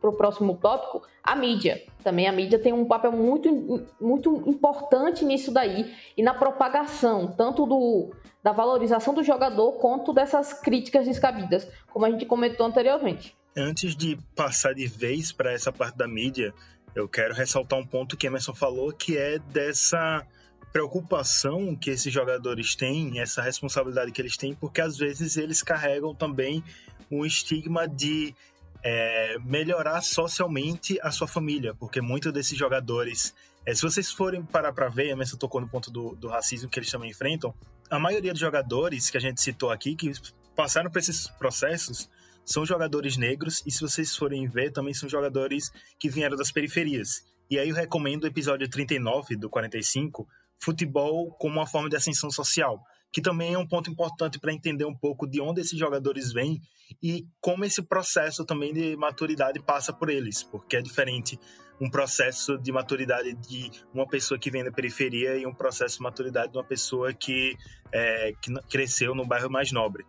[0.00, 1.80] para o próximo tópico, a mídia.
[2.02, 7.64] Também a mídia tem um papel muito, muito importante nisso daí e na propagação, tanto
[7.64, 8.10] do,
[8.42, 13.36] da valorização do jogador quanto dessas críticas descabidas, como a gente comentou anteriormente.
[13.56, 16.52] Antes de passar de vez para essa parte da mídia,
[16.96, 20.26] eu quero ressaltar um ponto que Emerson falou, que é dessa
[20.72, 26.14] preocupação que esses jogadores têm, essa responsabilidade que eles têm, porque às vezes eles carregam
[26.14, 26.64] também
[27.10, 28.34] um estigma de
[28.82, 33.34] é, melhorar socialmente a sua família, porque muitos desses jogadores,
[33.66, 36.78] é, se vocês forem parar para ver, Emerson tocou no ponto do, do racismo que
[36.78, 37.54] eles também enfrentam,
[37.90, 40.10] a maioria dos jogadores que a gente citou aqui, que
[40.56, 42.08] passaram por esses processos,
[42.44, 47.24] são jogadores negros e se vocês forem ver, também são jogadores que vieram das periferias.
[47.50, 50.26] E aí eu recomendo o episódio 39 do 45,
[50.62, 52.80] Futebol como uma forma de ascensão social,
[53.12, 56.60] que também é um ponto importante para entender um pouco de onde esses jogadores vêm
[57.02, 61.38] e como esse processo também de maturidade passa por eles, porque é diferente
[61.80, 66.02] um processo de maturidade de uma pessoa que vem da periferia e um processo de
[66.02, 67.56] maturidade de uma pessoa que,
[67.90, 70.06] é, que cresceu no bairro mais nobre.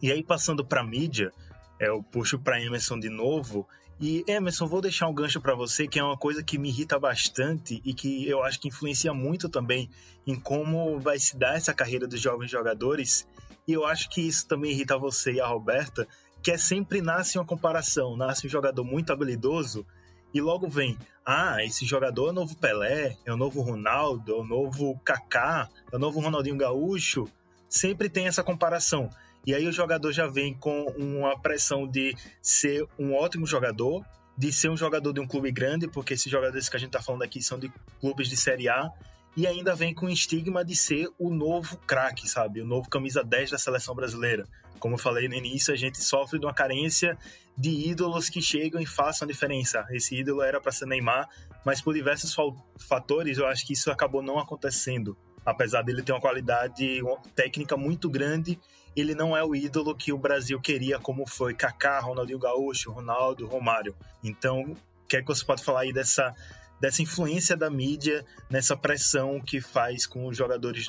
[0.00, 1.32] E aí, passando para mídia,
[1.80, 3.66] eu puxo para Emerson de novo.
[4.00, 6.98] E Emerson, vou deixar um gancho para você, que é uma coisa que me irrita
[6.98, 9.90] bastante e que eu acho que influencia muito também
[10.26, 13.28] em como vai se dar essa carreira dos jovens jogadores.
[13.68, 16.08] E eu acho que isso também irrita você e a Roberta,
[16.42, 19.86] que é sempre nasce uma comparação, nasce um jogador muito habilidoso
[20.32, 24.36] e logo vem, ah, esse jogador é o novo Pelé, é o novo Ronaldo, é
[24.36, 27.28] o novo Kaká, é o novo Ronaldinho Gaúcho.
[27.68, 29.10] Sempre tem essa comparação.
[29.46, 34.04] E aí o jogador já vem com uma pressão de ser um ótimo jogador,
[34.36, 37.02] de ser um jogador de um clube grande, porque esses jogadores que a gente está
[37.02, 38.90] falando aqui são de clubes de Série A,
[39.36, 42.60] e ainda vem com o estigma de ser o novo craque, sabe?
[42.60, 44.46] O novo camisa 10 da seleção brasileira.
[44.78, 47.16] Como eu falei no início, a gente sofre de uma carência
[47.56, 49.86] de ídolos que chegam e façam a diferença.
[49.90, 51.28] Esse ídolo era para ser Neymar,
[51.64, 52.34] mas por diversos
[52.78, 55.16] fatores eu acho que isso acabou não acontecendo.
[55.44, 57.00] Apesar dele ter uma qualidade
[57.34, 58.58] técnica muito grande
[58.96, 63.46] ele não é o ídolo que o Brasil queria, como foi Kaká, Ronaldinho Gaúcho, Ronaldo,
[63.46, 63.94] Romário.
[64.22, 64.76] Então, o
[65.08, 66.34] que é que você pode falar aí dessa
[66.80, 70.88] dessa influência da mídia nessa pressão que faz com os jogadores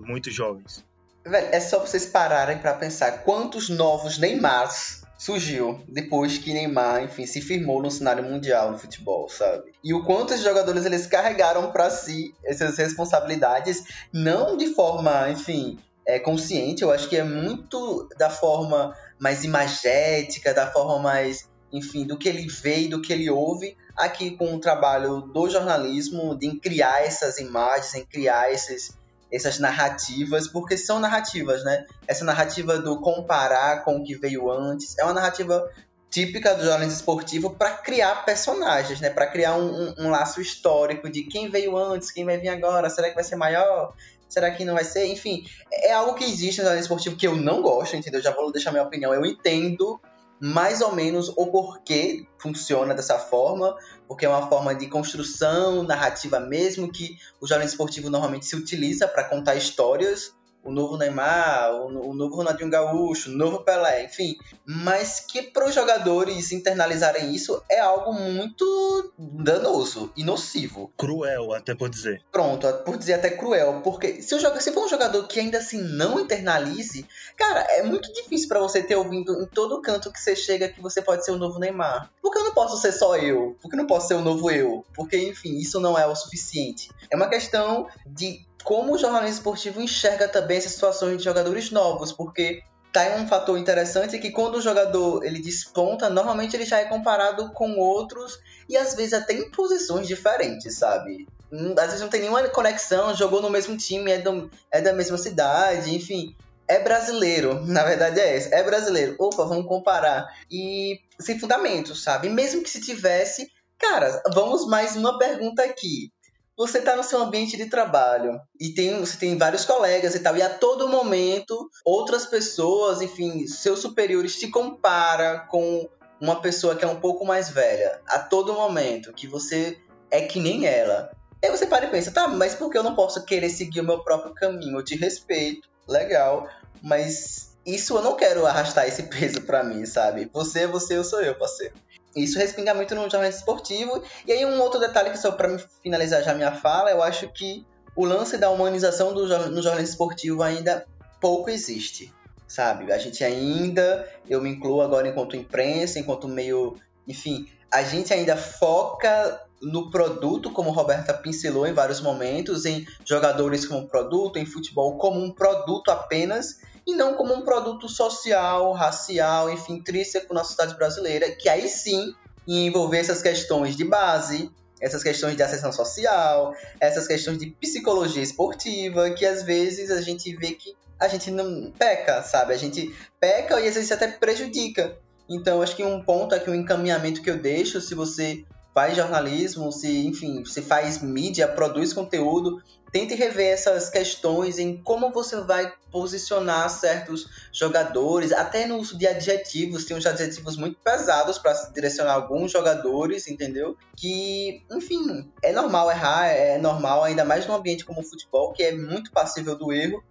[0.00, 0.84] muito jovens.
[1.24, 7.24] Velho, é só vocês pararem para pensar quantos novos Neymars surgiu depois que Neymar, enfim,
[7.26, 9.72] se firmou no cenário mundial no futebol, sabe?
[9.82, 15.78] E o quanto os jogadores eles carregaram para si essas responsabilidades, não de forma, enfim,
[16.06, 22.06] é, consciente, eu acho que é muito da forma mais imagética, da forma mais, enfim,
[22.06, 26.36] do que ele vê e do que ele ouve, aqui com o trabalho do jornalismo,
[26.36, 28.96] de criar essas imagens, em criar esses,
[29.30, 31.86] essas narrativas, porque são narrativas, né?
[32.06, 35.70] Essa narrativa do comparar com o que veio antes é uma narrativa
[36.10, 39.08] típica do jornalismo esportivo para criar personagens, né?
[39.08, 42.90] Para criar um, um, um, laço histórico de quem veio antes, quem vai vir agora,
[42.90, 43.94] será que vai ser maior?
[44.32, 45.04] Será que não vai ser?
[45.08, 48.22] Enfim, é algo que existe no jornalismo esportivo que eu não gosto, entendeu?
[48.22, 49.12] Já vou deixar minha opinião.
[49.12, 50.00] Eu entendo
[50.40, 53.76] mais ou menos o porquê funciona dessa forma,
[54.08, 59.06] porque é uma forma de construção narrativa mesmo que o jornalismo esportivo normalmente se utiliza
[59.06, 60.34] para contar histórias
[60.64, 64.36] o novo Neymar, o, novo Ronaldinho Gaúcho, o novo Pelé, enfim.
[64.64, 70.92] Mas que para os jogadores internalizarem isso é algo muito danoso e nocivo.
[70.96, 72.22] Cruel, até por dizer.
[72.30, 73.80] Pronto, por dizer até cruel.
[73.82, 77.06] Porque se, o, se for um jogador que ainda assim não internalize,
[77.36, 80.80] cara, é muito difícil para você ter ouvido em todo canto que você chega que
[80.80, 82.10] você pode ser o novo Neymar.
[82.20, 83.56] Porque eu não posso ser só eu?
[83.60, 84.84] Porque eu não posso ser o novo eu?
[84.94, 86.90] Porque, enfim, isso não é o suficiente.
[87.10, 92.12] É uma questão de como o jornalismo esportivo enxerga também essas situações de jogadores novos,
[92.12, 96.84] porque tá um fator interessante que quando o jogador ele desponta, normalmente ele já é
[96.84, 98.38] comparado com outros
[98.68, 101.26] e às vezes até em posições diferentes, sabe?
[101.50, 104.92] Hum, às vezes não tem nenhuma conexão, jogou no mesmo time, é, do, é da
[104.92, 106.36] mesma cidade, enfim.
[106.68, 109.16] É brasileiro, na verdade é esse, é brasileiro.
[109.18, 110.26] Opa, vamos comparar.
[110.50, 112.28] E sem fundamento, sabe?
[112.28, 116.12] Mesmo que se tivesse, cara, vamos mais uma pergunta aqui
[116.56, 120.36] você está no seu ambiente de trabalho e tem, você tem vários colegas e tal,
[120.36, 125.88] e a todo momento outras pessoas, enfim, seus superiores te compara com
[126.20, 129.78] uma pessoa que é um pouco mais velha, a todo momento, que você
[130.10, 131.10] é que nem ela.
[131.42, 133.84] Aí você para e pensa, tá, mas por que eu não posso querer seguir o
[133.84, 134.78] meu próprio caminho?
[134.78, 136.48] Eu te respeito, legal,
[136.80, 140.30] mas isso eu não quero arrastar esse peso para mim, sabe?
[140.32, 141.74] Você é você, eu sou eu, parceiro.
[142.14, 144.02] Isso respinga muito no jornalismo esportivo.
[144.26, 147.66] E aí um outro detalhe que só para finalizar já minha fala, eu acho que
[147.96, 150.86] o lance da humanização do, no jornalismo esportivo ainda
[151.20, 152.12] pouco existe,
[152.46, 152.92] sabe?
[152.92, 158.36] A gente ainda, eu me incluo agora enquanto imprensa, enquanto meio, enfim, a gente ainda
[158.36, 164.98] foca no produto, como Roberta pincelou em vários momentos, em jogadores como produto, em futebol
[164.98, 170.76] como um produto apenas, e não como um produto social, racial, enfim, intrínseco na sociedade
[170.76, 172.14] brasileira, que aí sim
[172.46, 178.22] ia envolver essas questões de base, essas questões de ascensão social, essas questões de psicologia
[178.22, 182.52] esportiva, que às vezes a gente vê que a gente não peca, sabe?
[182.52, 184.96] A gente peca e às vezes até prejudica.
[185.28, 188.44] Então, acho que um ponto aqui, um encaminhamento que eu deixo, se você
[188.74, 195.10] faz jornalismo, se, enfim, se faz mídia, produz conteúdo, tente rever essas questões em como
[195.10, 201.38] você vai posicionar certos jogadores, até no uso de adjetivos, tem uns adjetivos muito pesados
[201.38, 203.76] para direcionar alguns jogadores, entendeu?
[203.96, 208.62] Que, enfim, é normal errar, é normal, ainda mais num ambiente como o futebol, que
[208.62, 210.02] é muito passível do erro,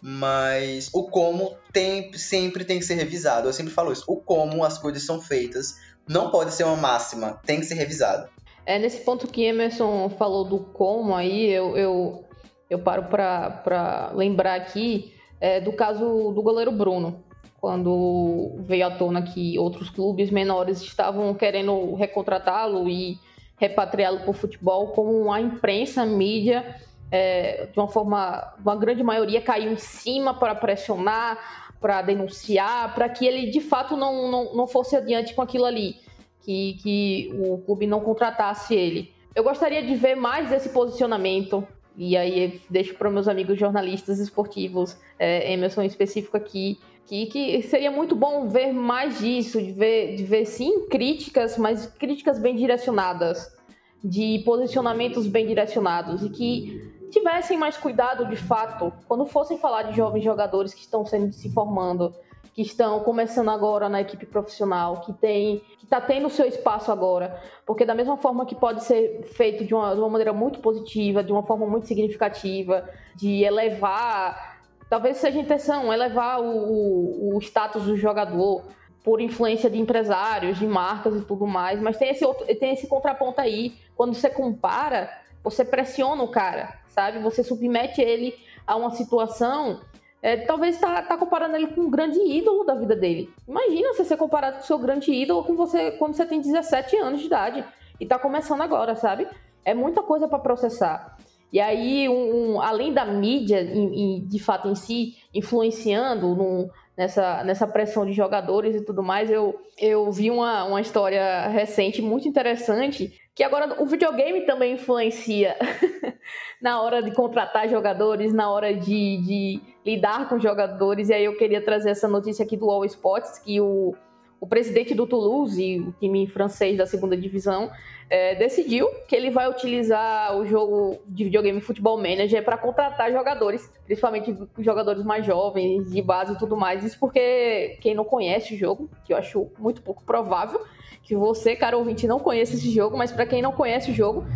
[0.00, 3.48] mas o como tem, sempre tem que ser revisado.
[3.48, 4.04] Eu sempre falo isso.
[4.06, 5.74] O como as coisas são feitas
[6.08, 8.28] não pode ser uma máxima, tem que ser revisado.
[8.64, 12.26] É nesse ponto que Emerson falou do como aí, eu, eu
[12.68, 17.22] eu paro para lembrar aqui é, do caso do goleiro Bruno,
[17.60, 23.18] quando veio à tona que outros clubes menores estavam querendo recontratá-lo e
[23.56, 26.76] repatriá-lo para o futebol, como a imprensa, a mídia,
[27.10, 31.38] é, de uma forma, uma grande maioria caiu em cima para pressionar,
[31.80, 35.96] para denunciar, para que ele de fato não, não, não fosse adiante com aquilo ali,
[36.42, 39.12] que, que o clube não contratasse ele.
[39.34, 41.66] Eu gostaria de ver mais esse posicionamento
[41.96, 47.62] e aí deixo para meus amigos jornalistas esportivos, é, Emerson em específico aqui, que, que
[47.62, 52.56] seria muito bom ver mais disso, de ver, de ver sim críticas, mas críticas bem
[52.56, 53.54] direcionadas,
[54.02, 59.96] de posicionamentos bem direcionados e que tivessem mais cuidado de fato quando fossem falar de
[59.96, 62.14] jovens jogadores que estão sendo se formando
[62.56, 67.38] que estão começando agora na equipe profissional, que tem, que está tendo seu espaço agora,
[67.66, 71.22] porque da mesma forma que pode ser feito de uma, de uma maneira muito positiva,
[71.22, 77.38] de uma forma muito significativa, de elevar, talvez seja a intenção, elevar o, o, o
[77.42, 78.62] status do jogador,
[79.04, 82.88] por influência de empresários, de marcas e tudo mais, mas tem esse, outro, tem esse
[82.88, 83.74] contraponto aí.
[83.94, 85.10] Quando você compara,
[85.44, 87.18] você pressiona o cara, sabe?
[87.18, 88.34] Você submete ele
[88.66, 89.82] a uma situação.
[90.22, 93.30] É, talvez está tá comparando ele com um grande ídolo da vida dele.
[93.46, 97.20] Imagina você ser comparado com seu grande ídolo com você quando você tem 17 anos
[97.20, 97.64] de idade
[98.00, 99.28] e está começando agora, sabe?
[99.62, 101.18] É muita coisa para processar.
[101.52, 106.68] E aí, um, um, além da mídia, em, em, de fato, em si, influenciando num,
[106.96, 112.00] nessa, nessa pressão de jogadores e tudo mais, eu, eu vi uma, uma história recente
[112.00, 115.56] muito interessante, que agora o videogame também influencia
[116.60, 121.36] na hora de contratar jogadores, na hora de, de lidar com jogadores, e aí eu
[121.36, 123.94] queria trazer essa notícia aqui do All Sports, que o,
[124.40, 127.70] o presidente do Toulouse, o time francês da segunda divisão,
[128.08, 133.70] é, decidiu que ele vai utilizar o jogo de videogame Futebol Manager para contratar jogadores,
[133.84, 136.84] principalmente jogadores mais jovens, de base e tudo mais.
[136.84, 140.60] Isso porque quem não conhece o jogo, que eu acho muito pouco provável
[141.06, 144.26] que você, cara ouvinte, não conheça esse jogo, mas para quem não conhece o jogo,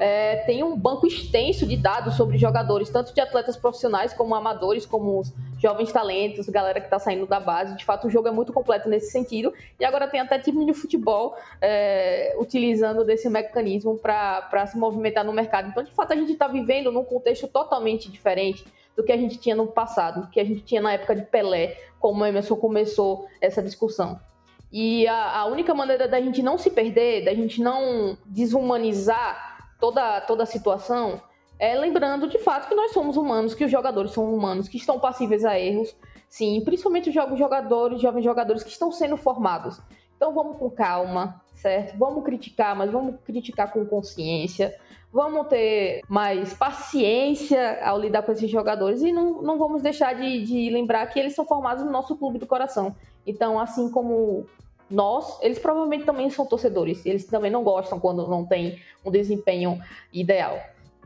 [0.00, 4.86] é, tem um banco extenso de dados sobre jogadores, tanto de atletas profissionais como amadores,
[4.86, 7.76] como os jovens talentos, galera que está saindo da base.
[7.76, 9.52] De fato, o jogo é muito completo nesse sentido.
[9.78, 15.34] E agora tem até time de futebol é, utilizando desse mecanismo para se movimentar no
[15.34, 15.68] mercado.
[15.68, 18.64] Então, de fato, a gente está vivendo num contexto totalmente diferente
[18.96, 21.22] do que a gente tinha no passado, do que a gente tinha na época de
[21.22, 24.18] Pelé, como o Emerson começou essa discussão.
[24.72, 29.49] E a, a única maneira da gente não se perder, da gente não desumanizar
[29.80, 31.20] toda, toda a situação,
[31.58, 34.98] é lembrando de fato que nós somos humanos, que os jogadores são humanos, que estão
[34.98, 35.94] passíveis a erros,
[36.28, 39.80] sim, principalmente os jogadores, jovens jogadores que estão sendo formados.
[40.16, 41.96] Então vamos com calma, certo?
[41.98, 44.74] Vamos criticar, mas vamos criticar com consciência.
[45.12, 50.44] Vamos ter mais paciência ao lidar com esses jogadores e não, não vamos deixar de,
[50.44, 52.94] de lembrar que eles são formados no nosso clube do coração.
[53.26, 54.46] Então, assim como
[54.90, 57.04] nós, eles provavelmente também são torcedores.
[57.06, 59.80] Eles também não gostam quando não tem um desempenho
[60.12, 60.60] ideal.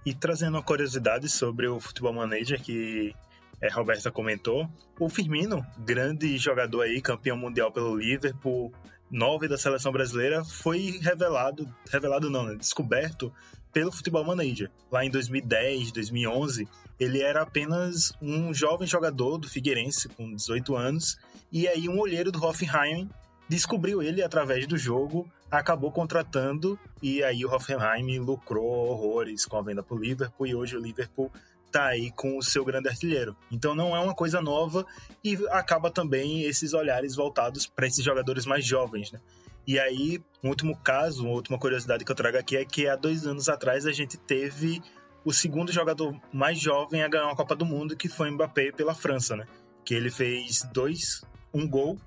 [0.04, 3.14] E trazendo uma curiosidade sobre o Futebol Manager que
[3.60, 4.68] é, Roberta comentou,
[4.98, 8.72] o Firmino, grande jogador aí, campeão mundial pelo Liverpool,
[9.10, 13.32] nove da seleção brasileira, foi revelado, revelado não, né, descoberto
[13.72, 14.70] pelo Futebol Manager.
[14.90, 16.68] Lá em 2010, 2011,
[16.98, 21.16] ele era apenas um jovem jogador do Figueirense com 18 anos,
[21.50, 23.08] e aí um olheiro do Hoffenheim
[23.48, 29.62] descobriu ele através do jogo, acabou contratando e aí o Hoffenheim lucrou horrores com a
[29.62, 31.30] venda para o Liverpool e hoje o Liverpool
[31.70, 33.36] tá aí com o seu grande artilheiro.
[33.50, 34.86] Então não é uma coisa nova
[35.22, 39.20] e acaba também esses olhares voltados para esses jogadores mais jovens, né?
[39.66, 42.94] E aí, um último caso, uma última curiosidade que eu trago aqui é que há
[42.96, 44.82] dois anos atrás a gente teve
[45.24, 48.94] o segundo jogador mais jovem a ganhar uma Copa do Mundo, que foi Mbappé pela
[48.94, 49.46] França, né?
[49.82, 51.22] Que ele fez dois,
[51.52, 51.98] um gol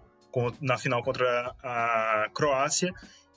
[0.61, 2.93] na final contra a Croácia.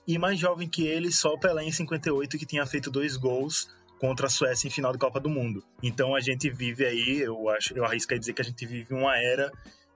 [0.06, 3.68] E mais jovem que ele, só o Pelé em 58, que tinha feito dois gols
[4.00, 5.62] contra a Suécia em final de Copa do Mundo.
[5.82, 8.94] Então a gente vive aí, eu acho, eu arrisco a dizer que a gente vive
[8.94, 9.52] uma era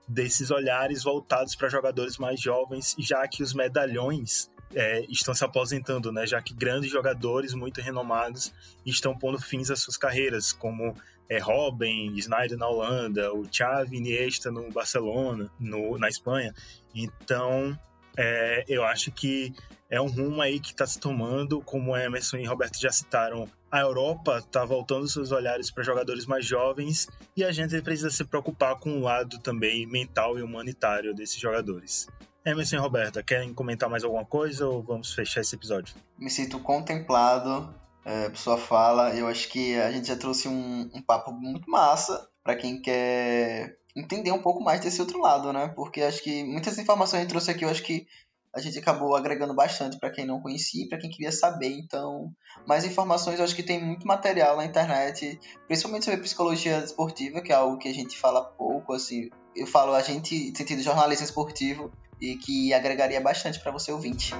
[0.07, 6.11] desses olhares voltados para jogadores mais jovens, já que os medalhões é, estão se aposentando,
[6.11, 6.27] né?
[6.27, 8.53] Já que grandes jogadores muito renomados
[8.85, 10.95] estão pondo fins às suas carreiras, como
[11.29, 16.53] é, Robin, Snyder na Holanda, o Xavi, Iniesta no Barcelona, no, na Espanha.
[16.95, 17.77] Então,
[18.17, 19.53] é, eu acho que
[19.89, 23.47] é um rumo aí que está se tomando, como Emerson e Roberto já citaram.
[23.69, 28.23] A Europa está voltando seus olhares para jogadores mais jovens e a gente precisa se
[28.23, 32.07] preocupar com o lado também mental e humanitário desses jogadores.
[32.45, 35.95] Emerson e Roberta, querem comentar mais alguma coisa ou vamos fechar esse episódio?
[36.17, 37.73] Me sinto contemplado
[38.05, 39.13] é, por sua fala.
[39.15, 43.77] Eu acho que a gente já trouxe um, um papo muito massa para quem quer
[43.95, 45.71] entender um pouco mais desse outro lado, né?
[45.75, 48.05] Porque acho que muitas informações que trouxe aqui, eu acho que
[48.53, 51.77] a gente acabou agregando bastante para quem não conhecia, para quem queria saber.
[51.77, 52.31] Então,
[52.65, 57.51] mais informações, eu acho que tem muito material na internet, principalmente sobre psicologia esportiva, que
[57.51, 59.29] é algo que a gente fala pouco, assim.
[59.55, 64.33] Eu falo a gente sentido jornalismo esportivo e que agregaria bastante para você ouvinte.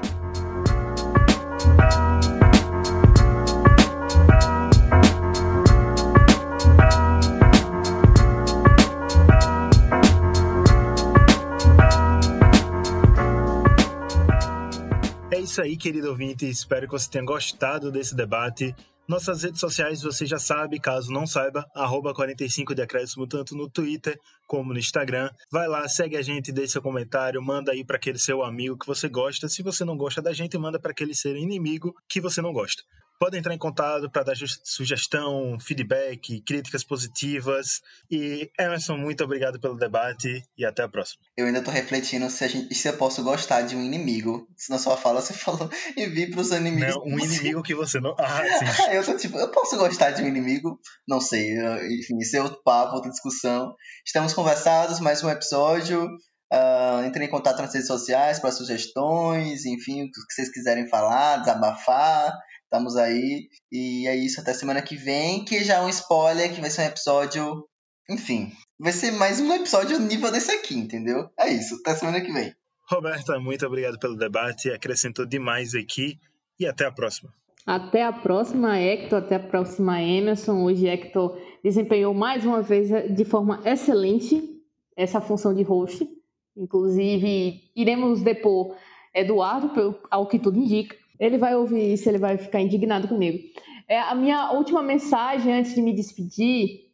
[15.56, 16.45] Isso aí, querido ouvinte.
[16.45, 18.76] Espero que você tenha gostado desse debate.
[19.08, 23.70] Nossas redes sociais você já sabe, caso não saiba, arroba 45 de acréscimo, tanto no
[23.70, 25.30] Twitter como no Instagram.
[25.49, 28.86] Vai lá, segue a gente, deixe seu comentário, manda aí para aquele seu amigo que
[28.86, 29.47] você gosta.
[29.47, 32.84] Se você não gosta da gente, manda para aquele seu inimigo que você não gosta.
[33.20, 37.82] Podem entrar em contato para dar sugestão, feedback, críticas positivas.
[38.11, 41.24] E Emerson, muito obrigado pelo debate e até a próxima.
[41.38, 44.47] Eu ainda estou refletindo se, gente, se eu posso gostar de um inimigo.
[44.57, 46.93] Se na sua fala você falou e vir para os inimigos.
[46.93, 48.16] Não, um inimigo que você não.
[48.20, 48.43] Ah,
[48.76, 48.91] sim.
[48.91, 50.80] eu tô tipo, eu posso gostar de um inimigo?
[51.07, 51.55] Não sei.
[51.99, 53.74] Enfim, isso é outro papo, outra discussão.
[54.05, 56.07] Estamos conversados, mais um episódio.
[56.53, 61.38] Uh, entre em contato nas redes sociais para sugestões, enfim, o que vocês quiserem falar,
[61.38, 62.32] desabafar.
[62.66, 63.47] Estamos aí.
[63.72, 66.82] E é isso, até semana que vem, que já é um spoiler, que vai ser
[66.82, 67.68] um episódio.
[68.09, 71.30] Enfim, vai ser mais um episódio nível desse aqui, entendeu?
[71.39, 72.53] É isso, até semana que vem.
[72.89, 76.20] Roberta, muito obrigado pelo debate, acrescentou demais aqui
[76.59, 77.34] e até a próxima.
[77.66, 80.63] Até a próxima, Hector, até a próxima, Emerson.
[80.63, 84.61] Hoje, Hector desempenhou mais uma vez de forma excelente
[84.95, 86.07] essa função de host.
[86.55, 88.76] Inclusive, iremos depor
[89.13, 90.95] Eduardo, ao que tudo indica.
[91.20, 93.39] Ele vai ouvir isso, ele vai ficar indignado comigo.
[93.88, 96.86] É, a minha última mensagem antes de me despedir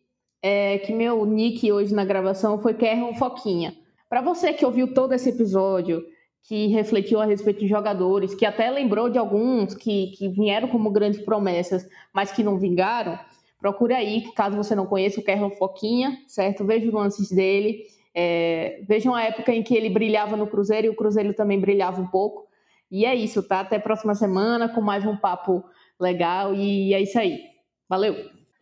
[0.42, 3.76] é que meu nick hoje na gravação foi Kerron Foquinha.
[4.10, 6.04] Para você que ouviu todo esse episódio,
[6.44, 10.90] que refletiu a respeito de jogadores, que até lembrou de alguns que, que vieram como
[10.90, 13.18] grandes promessas, mas que não vingaram,
[13.60, 16.66] procure aí, caso você não conheça o Kerron Foquinha, certo?
[16.66, 20.90] Veja os lances dele é, vejam a época em que ele brilhava no Cruzeiro e
[20.90, 22.48] o Cruzeiro também brilhava um pouco.
[22.92, 23.62] E é isso, tá?
[23.62, 25.64] Até a próxima semana com mais um papo
[26.00, 27.40] legal e é isso aí.
[27.88, 28.16] Valeu!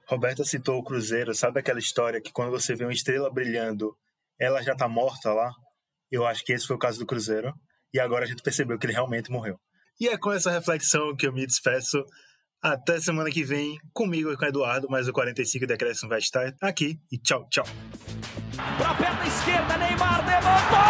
[0.08, 3.96] Roberta citou o Cruzeiro, sabe aquela história que quando você vê uma estrela brilhando,
[4.40, 5.52] ela já tá morta lá?
[6.12, 7.54] Eu acho que esse foi o caso do Cruzeiro.
[7.94, 9.60] E agora a gente percebeu que ele realmente morreu.
[10.00, 12.04] E é com essa reflexão que eu me despeço.
[12.62, 16.54] Até semana que vem, comigo e com o Eduardo, mas o 45 Decréscimo vai estar
[16.62, 17.00] aqui.
[17.12, 17.66] E tchau, tchau.
[18.78, 20.90] Pra perna esquerda, Neymar levantou!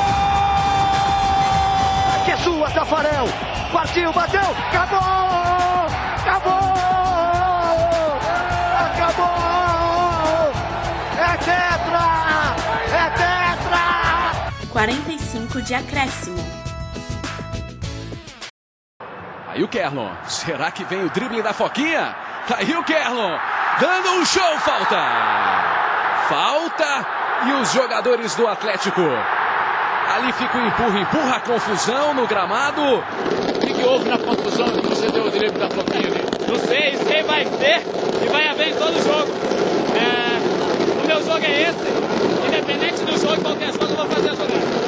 [2.25, 3.25] Que é sua, Tafarel!
[3.73, 4.99] Partiu, bateu, acabou!
[6.21, 6.61] Acabou!
[8.85, 10.51] Acabou!
[11.17, 12.05] É tetra!
[12.93, 14.69] É tetra!
[14.71, 16.61] 45 de acréscimo.
[19.47, 20.11] Aí o Kerlon.
[20.27, 22.15] Será que vem o drible da Foquinha?
[22.55, 23.37] Aí o Kerlon.
[23.79, 24.97] Dando um show, falta!
[26.29, 27.07] Falta
[27.47, 29.01] e os jogadores do Atlético.
[30.11, 32.81] Ali fica o empurra, empurra a confusão no gramado.
[32.81, 36.21] O que, que houve na confusão que você deu o direito da Floquinha ali?
[36.49, 37.81] Não sei, sei vai ter
[38.21, 39.31] e vai haver em todo jogo.
[39.95, 41.87] É, o meu jogo é esse.
[42.45, 44.81] Independente do jogo, qualquer jogo, eu vou fazer a jogada.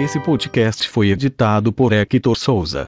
[0.00, 2.84] Esse podcast foi editado por Hector Souza.